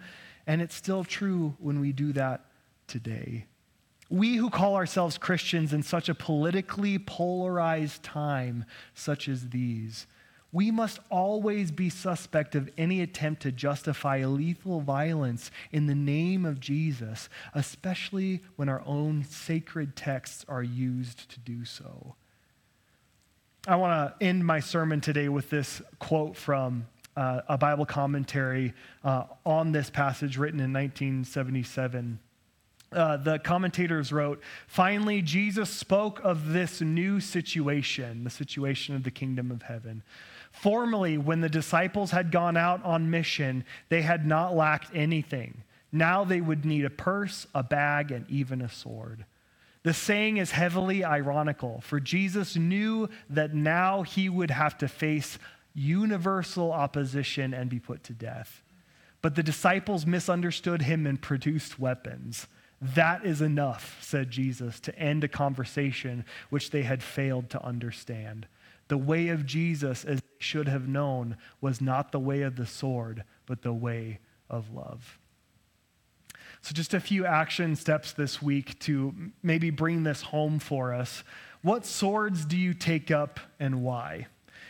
and 0.47 0.61
it's 0.61 0.75
still 0.75 1.05
true 1.05 1.57
when 1.59 1.81
we 1.81 1.93
do 1.93 2.13
that 2.13 2.45
today. 2.89 3.47
We 4.09 4.37
who 4.37 4.51
call 4.51 4.77
ourselves 4.77 5.19
Christians 5.19 5.73
in 5.73 5.83
such 5.83 6.09
a 6.09 6.15
politically 6.15 6.99
polarized 6.99 8.03
time, 8.03 8.65
such 8.95 9.29
as 9.29 9.51
these, 9.51 10.07
we 10.57 10.71
must 10.71 11.01
always 11.11 11.71
be 11.71 11.91
suspect 11.91 12.55
of 12.55 12.71
any 12.79 13.03
attempt 13.03 13.43
to 13.43 13.53
justify 13.53 14.25
lethal 14.25 14.81
violence 14.81 15.51
in 15.71 15.87
the 15.87 15.95
name 15.95 16.47
of 16.47 16.61
Jesus, 16.61 17.29
especially 17.53 18.41
when 18.57 18.67
our 18.67 18.83
own 18.87 19.23
sacred 19.23 19.95
texts 19.95 20.47
are 20.49 20.63
used 20.63 21.29
to 21.29 21.39
do 21.41 21.67
so. 21.67 22.15
I 23.69 23.77
want 23.77 24.19
to 24.19 24.27
end 24.27 24.47
my 24.47 24.61
sermon 24.61 25.03
today 25.03 25.29
with 25.29 25.51
this 25.51 25.83
quote 25.99 26.39
from 26.39 26.87
uh, 27.19 27.43
a 27.51 27.59
Bible 27.59 27.85
commentary 27.85 28.73
uh, 29.05 29.25
on 29.45 29.73
this 29.73 29.91
passage 29.91 30.39
written 30.39 30.61
in 30.61 30.73
1977. 30.73 32.19
Uh, 32.93 33.19
the 33.19 33.39
commentators 33.41 34.11
wrote, 34.11 34.41
finally, 34.67 35.21
Jesus 35.21 35.69
spoke 35.69 36.19
of 36.25 36.55
this 36.55 36.81
new 36.81 37.21
situation, 37.21 38.25
the 38.25 38.31
situation 38.31 38.97
of 38.97 39.03
the 39.03 39.11
kingdom 39.11 39.51
of 39.51 39.61
heaven. 39.61 40.03
Formerly, 40.61 41.19
when 41.19 41.43
the 41.43 41.49
disciples 41.49 42.11
had 42.11 42.31
gone 42.31 42.57
out 42.57 42.83
on 42.83 43.11
mission, 43.11 43.65
they 43.91 44.03
had 44.03 44.27
not 44.27 44.57
lacked 44.57 44.95
anything. 44.95 45.63
Now 45.93 46.25
they 46.25 46.41
would 46.41 46.65
need 46.65 46.85
a 46.85 46.91
purse, 46.91 47.47
a 47.55 47.63
bag, 47.63 48.11
and 48.11 48.29
even 48.31 48.63
a 48.63 48.71
sword. 48.71 49.27
The 49.83 49.93
saying 49.93 50.39
is 50.39 50.51
heavily 50.51 51.05
ironical, 51.05 51.83
for 51.83 52.01
Jesus 52.01 52.57
knew 52.57 53.09
that 53.31 53.55
now 53.55 54.03
he 54.03 54.29
would 54.29 54.51
have 54.51 54.79
to 54.79 54.89
face 54.89 55.39
universal 55.75 56.73
opposition 56.73 57.53
and 57.53 57.69
be 57.69 57.79
put 57.79 58.03
to 58.05 58.13
death. 58.15 58.63
But 59.23 59.35
the 59.35 59.43
disciples 59.43 60.07
misunderstood 60.07 60.83
him 60.83 61.07
and 61.07 61.21
produced 61.21 61.79
weapons. 61.79 62.47
That 62.81 63.25
is 63.25 63.43
enough, 63.43 63.99
said 64.01 64.31
Jesus, 64.31 64.81
to 64.81 64.99
end 64.99 65.23
a 65.23 65.29
conversation 65.29 66.25
which 66.49 66.71
they 66.71 66.83
had 66.83 67.03
failed 67.03 67.51
to 67.51 67.63
understand. 67.63 68.47
The 68.89 68.99
way 68.99 69.29
of 69.29 69.47
Jesus, 69.47 70.03
they 70.03 70.19
should 70.39 70.69
have 70.69 70.89
known, 70.89 71.37
was 71.61 71.81
not 71.81 72.13
the 72.13 72.21
way 72.21 72.43
of 72.43 72.57
the 72.57 72.67
sword, 72.67 73.25
but 73.47 73.63
the 73.63 73.73
way 73.73 74.21
of 74.49 74.73
love. 74.73 75.19
So, 76.63 76.73
just 76.73 76.95
a 76.95 77.01
few 77.01 77.25
action 77.25 77.77
steps 77.77 78.13
this 78.13 78.43
week 78.43 78.79
to 78.81 79.15
maybe 79.43 79.71
bring 79.71 80.03
this 80.03 80.23
home 80.23 80.59
for 80.59 80.93
us. 80.93 81.23
What 81.63 81.87
swords 81.87 82.45
do 82.45 82.57
you 82.57 82.75
take 82.75 83.11
up 83.11 83.39
and 83.61 83.83
why? 83.83 84.27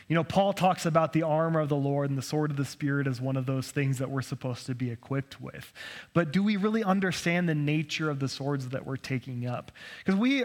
You 0.09 0.15
know, 0.15 0.25
Paul 0.25 0.53
talks 0.53 0.87
about 0.87 1.13
the 1.13 1.23
armor 1.23 1.61
of 1.61 1.69
the 1.69 1.77
Lord 1.77 2.11
and 2.11 2.19
the 2.19 2.23
sword 2.23 2.51
of 2.53 2.57
the 2.57 2.65
Spirit 2.65 3.09
as 3.09 3.21
one 3.21 3.37
of 3.37 3.47
those 3.47 3.71
things 3.71 3.99
that 3.99 4.09
we're 4.09 4.23
supposed 4.23 4.67
to 4.67 4.75
be 4.75 4.91
equipped 4.91 5.41
with. 5.41 5.73
But 6.15 6.33
do 6.33 6.43
we 6.43 6.57
really 6.57 6.85
understand 6.85 7.49
the 7.49 7.57
nature 7.57 8.09
of 8.09 8.21
the 8.21 8.29
swords 8.29 8.69
that 8.69 8.87
we're 8.87 8.97
taking 8.97 9.47
up? 9.47 9.73
Because 10.05 10.19
we, 10.19 10.45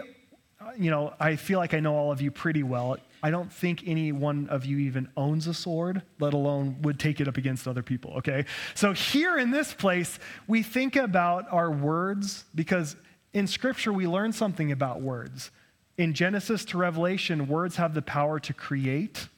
you 0.78 0.90
know, 0.90 1.14
I 1.20 1.36
feel 1.36 1.58
like 1.58 1.74
I 1.74 1.80
know 1.80 1.94
all 1.94 2.12
of 2.12 2.20
you 2.20 2.30
pretty 2.30 2.62
well. 2.62 2.96
I 3.22 3.30
don't 3.30 3.52
think 3.52 3.84
any 3.86 4.10
one 4.10 4.48
of 4.48 4.64
you 4.66 4.78
even 4.78 5.08
owns 5.16 5.46
a 5.46 5.54
sword, 5.54 6.02
let 6.18 6.34
alone 6.34 6.82
would 6.82 6.98
take 6.98 7.20
it 7.20 7.28
up 7.28 7.36
against 7.36 7.68
other 7.68 7.82
people, 7.82 8.14
okay? 8.14 8.46
So 8.74 8.92
here 8.92 9.38
in 9.38 9.50
this 9.50 9.72
place, 9.72 10.18
we 10.48 10.62
think 10.62 10.96
about 10.96 11.46
our 11.52 11.70
words 11.70 12.44
because 12.54 12.96
in 13.32 13.46
Scripture 13.46 13.92
we 13.92 14.06
learn 14.06 14.32
something 14.32 14.72
about 14.72 15.00
words. 15.00 15.50
In 15.98 16.14
Genesis 16.14 16.64
to 16.66 16.78
Revelation, 16.78 17.46
words 17.46 17.76
have 17.76 17.94
the 17.94 18.02
power 18.02 18.40
to 18.40 18.52
create, 18.52 19.28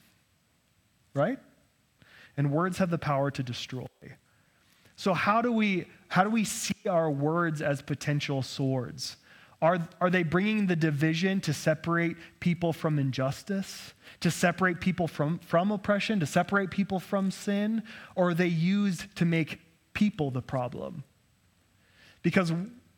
right? 1.12 1.38
And 2.36 2.50
words 2.50 2.78
have 2.78 2.90
the 2.90 2.98
power 2.98 3.30
to 3.30 3.42
destroy. 3.42 3.86
So 4.96 5.12
how 5.12 5.42
do 5.42 5.52
we 5.52 5.86
how 6.08 6.22
do 6.22 6.30
we 6.30 6.44
see 6.44 6.88
our 6.88 7.10
words 7.10 7.60
as 7.60 7.82
potential 7.82 8.40
swords? 8.42 9.16
Are, 9.64 9.78
are 9.98 10.10
they 10.10 10.24
bringing 10.24 10.66
the 10.66 10.76
division 10.76 11.40
to 11.40 11.54
separate 11.54 12.18
people 12.38 12.74
from 12.74 12.98
injustice, 12.98 13.94
to 14.20 14.30
separate 14.30 14.78
people 14.78 15.08
from, 15.08 15.38
from 15.38 15.70
oppression, 15.70 16.20
to 16.20 16.26
separate 16.26 16.70
people 16.70 17.00
from 17.00 17.30
sin? 17.30 17.82
Or 18.14 18.28
are 18.28 18.34
they 18.34 18.46
used 18.46 19.16
to 19.16 19.24
make 19.24 19.60
people 19.94 20.30
the 20.30 20.42
problem? 20.42 21.02
Because 22.22 22.52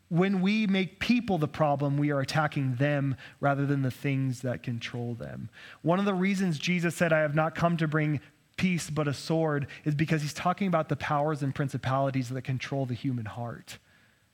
when 0.09 0.41
we 0.41 0.67
make 0.67 0.99
people 0.99 1.39
the 1.39 1.47
problem, 1.47 1.99
we 1.99 2.11
are 2.11 2.19
attacking 2.19 2.75
them 2.75 3.15
rather 3.39 3.65
than 3.65 3.83
the 3.83 3.91
things 3.93 4.41
that 4.41 4.65
control 4.65 5.15
them. 5.15 5.49
One 5.83 6.01
of 6.01 6.05
the 6.05 6.15
reasons 6.15 6.59
Jesus 6.59 6.97
said, 6.97 7.13
I 7.13 7.21
have 7.21 7.37
not 7.37 7.55
come 7.55 7.77
to 7.77 7.87
bring 7.87 8.19
peace 8.57 8.91
but 8.91 9.07
a 9.07 9.15
sword, 9.15 9.69
is 9.85 9.95
because 9.95 10.21
he's 10.21 10.35
talking 10.35 10.67
about 10.67 10.89
the 10.89 10.97
powers 10.97 11.45
and 11.45 11.55
principalities 11.55 12.31
that 12.31 12.43
control 12.43 12.87
the 12.87 12.95
human 12.95 13.27
heart 13.27 13.79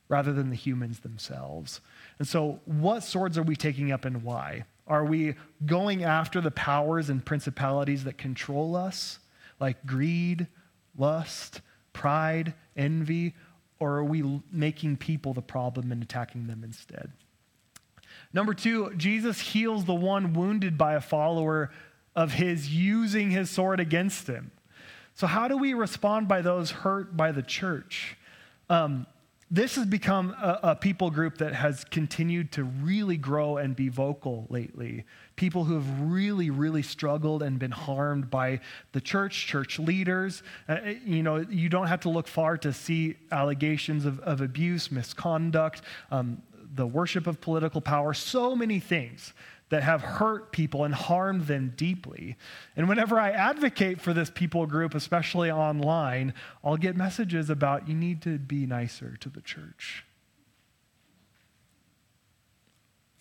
rather 0.09 0.33
than 0.33 0.49
the 0.49 0.55
humans 0.55 0.99
themselves. 0.99 1.81
And 2.19 2.27
so, 2.27 2.59
what 2.65 3.03
swords 3.03 3.37
are 3.37 3.43
we 3.43 3.55
taking 3.55 3.91
up 3.91 4.05
and 4.05 4.23
why? 4.23 4.65
Are 4.87 5.05
we 5.05 5.35
going 5.65 6.03
after 6.03 6.41
the 6.41 6.51
powers 6.51 7.09
and 7.09 7.23
principalities 7.23 8.03
that 8.03 8.17
control 8.17 8.75
us, 8.75 9.19
like 9.59 9.85
greed 9.85 10.47
lust, 10.97 11.61
pride, 11.93 12.53
envy, 12.75 13.33
or 13.79 13.97
are 13.97 14.03
we 14.03 14.41
making 14.51 14.97
people 14.97 15.33
the 15.33 15.41
problem 15.41 15.91
and 15.91 16.03
attacking 16.03 16.47
them 16.47 16.63
instead? 16.63 17.11
Number 18.31 18.53
two, 18.53 18.93
Jesus 18.95 19.39
heals 19.39 19.85
the 19.85 19.93
one 19.93 20.33
wounded 20.33 20.77
by 20.77 20.95
a 20.95 21.01
follower 21.01 21.71
of 22.15 22.33
his 22.33 22.73
using 22.73 23.31
his 23.31 23.49
sword 23.49 23.79
against 23.79 24.27
him. 24.27 24.51
So, 25.15 25.27
how 25.27 25.47
do 25.47 25.57
we 25.57 25.73
respond 25.73 26.27
by 26.27 26.41
those 26.41 26.71
hurt 26.71 27.15
by 27.15 27.31
the 27.31 27.43
church? 27.43 28.17
Um, 28.69 29.05
this 29.51 29.75
has 29.75 29.85
become 29.85 30.31
a, 30.31 30.59
a, 30.63 30.75
people 30.75 31.11
group 31.11 31.37
that 31.37 31.53
has 31.53 31.83
continued 31.85 32.51
to 32.53 32.63
really 32.63 33.17
grow 33.17 33.57
and 33.57 33.75
be 33.75 33.89
vocal 33.89 34.47
lately. 34.49 35.05
People 35.35 35.63
who 35.65 35.75
have 35.75 36.01
really, 36.01 36.49
really 36.49 36.81
struggled 36.81 37.43
and 37.43 37.59
been 37.59 37.71
harmed 37.71 38.29
by 38.29 38.59
the 38.93 39.01
church, 39.01 39.45
church 39.45 39.79
leaders. 39.79 40.43
Uh, 40.67 40.77
you 41.05 41.23
know, 41.23 41.37
you 41.49 41.69
don't 41.69 41.87
have 41.87 41.99
to 42.01 42.09
look 42.09 42.27
far 42.27 42.57
to 42.57 42.73
see 42.73 43.15
allegations 43.31 44.05
of, 44.05 44.19
of 44.21 44.41
abuse, 44.41 44.91
misconduct, 44.91 45.81
um, 46.09 46.41
the 46.75 46.87
worship 46.87 47.27
of 47.27 47.39
political 47.39 47.81
power, 47.81 48.13
so 48.13 48.55
many 48.55 48.79
things 48.79 49.33
that 49.73 49.81
have 49.81 50.03
hurt 50.03 50.51
people 50.51 50.83
and 50.83 50.93
harmed 50.93 51.47
them 51.47 51.73
deeply. 51.75 52.37
And 52.75 52.87
whenever 52.87 53.19
I 53.19 53.31
advocate 53.31 53.99
for 53.99 54.13
this 54.13 54.29
people 54.29 54.67
group, 54.67 54.93
especially 54.93 55.49
online, 55.49 56.35
I'll 56.63 56.77
get 56.77 56.95
messages 56.95 57.49
about 57.49 57.87
you 57.87 57.95
need 57.95 58.21
to 58.21 58.37
be 58.37 58.67
nicer 58.67 59.17
to 59.19 59.29
the 59.29 59.41
church. 59.41 60.05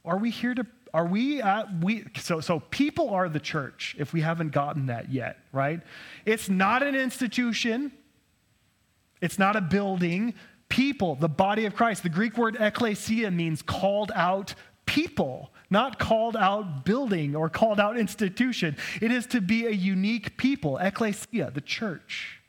Are 0.05 0.19
we 0.19 0.29
here 0.29 0.55
to 0.55 0.67
are 0.93 1.07
we 1.07 1.41
at 1.41 1.83
we 1.83 2.05
so 2.19 2.41
so 2.41 2.61
people 2.61 3.09
are 3.09 3.31
the 3.31 3.41
church 3.41 3.97
if 3.99 4.13
we 4.13 4.21
haven't 4.21 4.51
gotten 4.51 4.87
that 4.87 5.11
yet, 5.11 5.39
right? 5.53 5.81
It's 6.27 6.51
not 6.51 6.83
an 6.83 6.95
institution. 6.95 7.93
It's 9.23 9.39
not 9.39 9.57
a 9.57 9.63
building. 9.63 10.35
People, 10.69 11.15
the 11.15 11.31
body 11.31 11.65
of 11.65 11.75
Christ. 11.75 12.03
The 12.03 12.11
Greek 12.11 12.37
word 12.37 12.57
ekklesia 12.57 13.33
means 13.35 13.63
called 13.63 14.13
out 14.15 14.55
people 14.85 15.51
not 15.73 15.99
called 15.99 16.37
out 16.37 16.85
building 16.85 17.35
or 17.35 17.49
called 17.49 17.81
out 17.81 17.99
institution. 17.99 18.77
It 19.01 19.11
is 19.11 19.27
to 19.29 19.41
be 19.41 19.67
a 19.67 19.71
unique 19.71 20.37
people, 20.37 20.79
ecclesia, 20.79 21.51
the 21.51 21.61
church. 21.61 22.41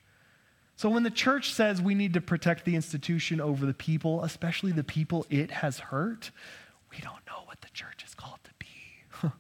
So 0.76 0.90
when 0.90 1.04
the 1.04 1.10
church 1.10 1.54
says 1.54 1.82
we 1.82 1.96
need 1.96 2.14
to 2.14 2.22
protect 2.22 2.66
the 2.66 2.76
institution 2.76 3.40
over 3.40 3.66
the 3.66 3.74
people, 3.74 4.24
especially 4.24 4.72
the 4.72 4.84
people 4.84 5.26
it 5.30 5.50
has 5.50 5.80
hurt, 5.80 6.32
we 6.92 6.98
don't 6.98 7.26
know 7.26 7.44
what 7.46 7.62
the 7.62 7.70
church 7.70 8.04
is 8.06 8.14
called 8.14 8.40
to 8.44 8.52
be. 8.60 9.30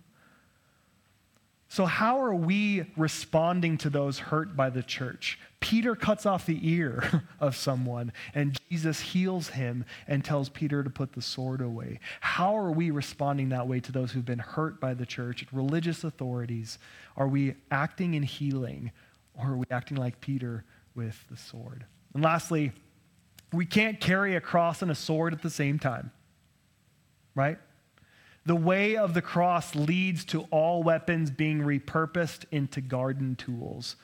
so, 1.68 1.86
how 1.86 2.22
are 2.22 2.34
we 2.34 2.86
responding 2.96 3.78
to 3.80 3.90
those 3.90 4.20
hurt 4.20 4.56
by 4.56 4.70
the 4.70 4.82
church? 4.84 5.38
Peter 5.64 5.96
cuts 5.96 6.26
off 6.26 6.46
the 6.46 6.60
ear 6.70 7.24
of 7.40 7.56
someone, 7.56 8.12
and 8.36 8.60
Jesus 8.70 9.00
heals 9.00 9.48
him 9.48 9.86
and 10.10 10.22
tells 10.22 10.50
Peter 10.50 10.84
to 10.84 10.90
put 10.90 11.14
the 11.14 11.22
sword 11.22 11.62
away. 11.62 12.02
How 12.20 12.58
are 12.58 12.70
we 12.70 12.92
responding 12.92 13.48
that 13.50 13.66
way 13.66 13.80
to 13.80 13.92
those 13.94 14.12
who've 14.12 14.26
been 14.26 14.40
hurt 14.40 14.82
by 14.82 14.94
the 14.94 15.06
church, 15.06 15.46
religious 15.54 16.04
authorities? 16.04 16.80
Are 17.16 17.30
we 17.30 17.56
acting 17.72 18.14
in 18.14 18.24
healing, 18.24 18.92
or 19.40 19.52
are 19.52 19.58
we 19.58 19.66
acting 19.72 19.96
like 19.96 20.20
Peter 20.20 20.66
with 20.96 21.18
the 21.32 21.38
sword? 21.38 21.86
And 22.14 22.22
lastly, 22.22 22.74
we 23.54 23.66
can't 23.66 24.02
carry 24.02 24.36
a 24.36 24.42
cross 24.42 24.82
and 24.82 24.92
a 24.92 24.96
sword 24.96 25.32
at 25.32 25.42
the 25.42 25.50
same 25.50 25.80
time, 25.80 26.12
right? 27.36 27.58
The 28.46 28.58
way 28.58 28.98
of 28.98 29.14
the 29.14 29.22
cross 29.22 29.76
leads 29.76 30.26
to 30.26 30.42
all 30.52 30.84
weapons 30.84 31.32
being 31.32 31.60
repurposed 31.60 32.44
into 32.52 32.82
garden 32.82 33.38
tools. 33.38 33.96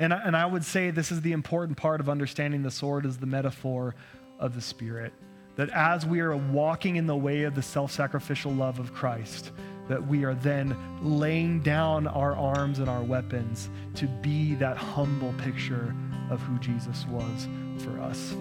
And 0.00 0.14
I, 0.14 0.22
and 0.24 0.36
I 0.36 0.46
would 0.46 0.64
say 0.64 0.90
this 0.90 1.12
is 1.12 1.20
the 1.20 1.32
important 1.32 1.76
part 1.76 2.00
of 2.00 2.08
understanding 2.08 2.62
the 2.62 2.70
sword 2.70 3.04
is 3.04 3.18
the 3.18 3.26
metaphor 3.26 3.94
of 4.38 4.54
the 4.54 4.60
Spirit. 4.62 5.12
That 5.56 5.68
as 5.70 6.06
we 6.06 6.20
are 6.20 6.34
walking 6.34 6.96
in 6.96 7.06
the 7.06 7.16
way 7.16 7.42
of 7.42 7.54
the 7.54 7.62
self 7.62 7.92
sacrificial 7.92 8.50
love 8.50 8.78
of 8.78 8.94
Christ, 8.94 9.52
that 9.88 10.04
we 10.04 10.24
are 10.24 10.34
then 10.34 10.74
laying 11.02 11.60
down 11.60 12.06
our 12.06 12.34
arms 12.34 12.78
and 12.78 12.88
our 12.88 13.02
weapons 13.02 13.68
to 13.96 14.06
be 14.06 14.54
that 14.54 14.78
humble 14.78 15.34
picture 15.34 15.94
of 16.30 16.40
who 16.40 16.58
Jesus 16.60 17.04
was 17.06 17.46
for 17.78 18.00
us. 18.00 18.34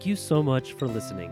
Thank 0.00 0.08
you 0.08 0.16
so 0.16 0.42
much 0.42 0.72
for 0.72 0.88
listening. 0.88 1.30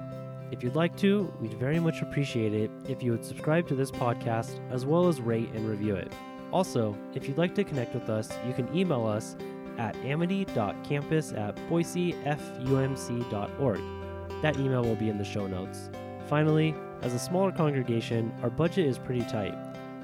If 0.51 0.63
you'd 0.63 0.77
like 0.77 0.95
to, 0.99 1.33
we'd 1.41 1.55
very 1.55 1.81
much 1.81 2.03
appreciate 2.03 2.53
it 2.53 2.71
if 2.87 3.03
you 3.03 3.13
would 3.13 3.25
subscribe 3.25 3.67
to 3.69 3.75
this 3.75 3.91
podcast 3.91 4.61
as 4.71 4.85
well 4.85 5.09
as 5.09 5.23
rate 5.23 5.49
and 5.55 5.67
review 5.67 5.97
it. 5.97 6.13
Also, 6.53 6.95
if 7.15 7.27
you'd 7.27 7.39
like 7.39 7.55
to 7.55 7.65
connect 7.65 7.95
with 7.95 8.11
us, 8.11 8.31
you 8.47 8.53
can 8.53 8.69
email 8.77 9.07
us 9.07 9.37
at 9.79 9.97
amity.campus 10.05 11.33
at 11.33 11.57
boisefumc.org. 11.71 13.81
That 14.43 14.59
email 14.59 14.83
will 14.83 14.97
be 14.97 15.09
in 15.09 15.17
the 15.17 15.25
show 15.25 15.47
notes. 15.47 15.89
Finally, 16.29 16.75
as 17.01 17.15
a 17.15 17.19
smaller 17.19 17.53
congregation, 17.53 18.31
our 18.43 18.51
budget 18.51 18.85
is 18.85 18.99
pretty 18.99 19.23
tight. 19.23 19.55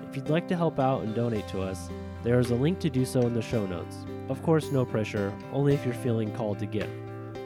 If 0.09 0.16
you'd 0.16 0.31
like 0.31 0.48
to 0.48 0.57
help 0.57 0.81
out 0.81 1.03
and 1.03 1.14
donate 1.14 1.48
to 1.48 1.61
us, 1.61 1.90
there 2.22 2.40
is 2.40 2.50
a 2.50 2.55
link 2.55 2.79
to 2.79 2.88
do 2.88 3.05
so 3.05 3.27
in 3.27 3.35
the 3.35 3.42
show 3.42 3.66
notes. 3.66 4.07
Of 4.31 4.42
course, 4.42 4.72
no 4.72 4.87
pressure, 4.87 5.35
only 5.53 5.74
if 5.74 5.85
you're 5.85 5.92
feeling 5.92 6.35
called 6.35 6.59
to 6.61 6.66
give. 6.66 6.88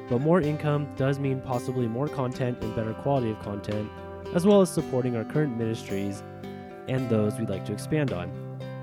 But 0.08 0.20
more 0.20 0.40
income 0.40 0.88
does 0.96 1.18
mean 1.18 1.40
possibly 1.40 1.86
more 1.86 2.08
content 2.08 2.62
and 2.62 2.74
better 2.74 2.94
quality 2.94 3.30
of 3.30 3.38
content, 3.40 3.90
as 4.34 4.46
well 4.46 4.60
as 4.60 4.70
supporting 4.70 5.16
our 5.16 5.24
current 5.24 5.56
ministries 5.56 6.22
and 6.88 7.08
those 7.10 7.38
we'd 7.38 7.50
like 7.50 7.64
to 7.66 7.72
expand 7.72 8.12
on. 8.12 8.30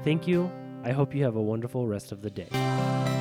Thank 0.04 0.28
you. 0.28 0.52
I 0.84 0.92
hope 0.92 1.16
you 1.16 1.24
have 1.24 1.36
a 1.36 1.42
wonderful 1.42 1.88
rest 1.88 2.12
of 2.12 2.22
the 2.22 2.30
day. 2.30 3.15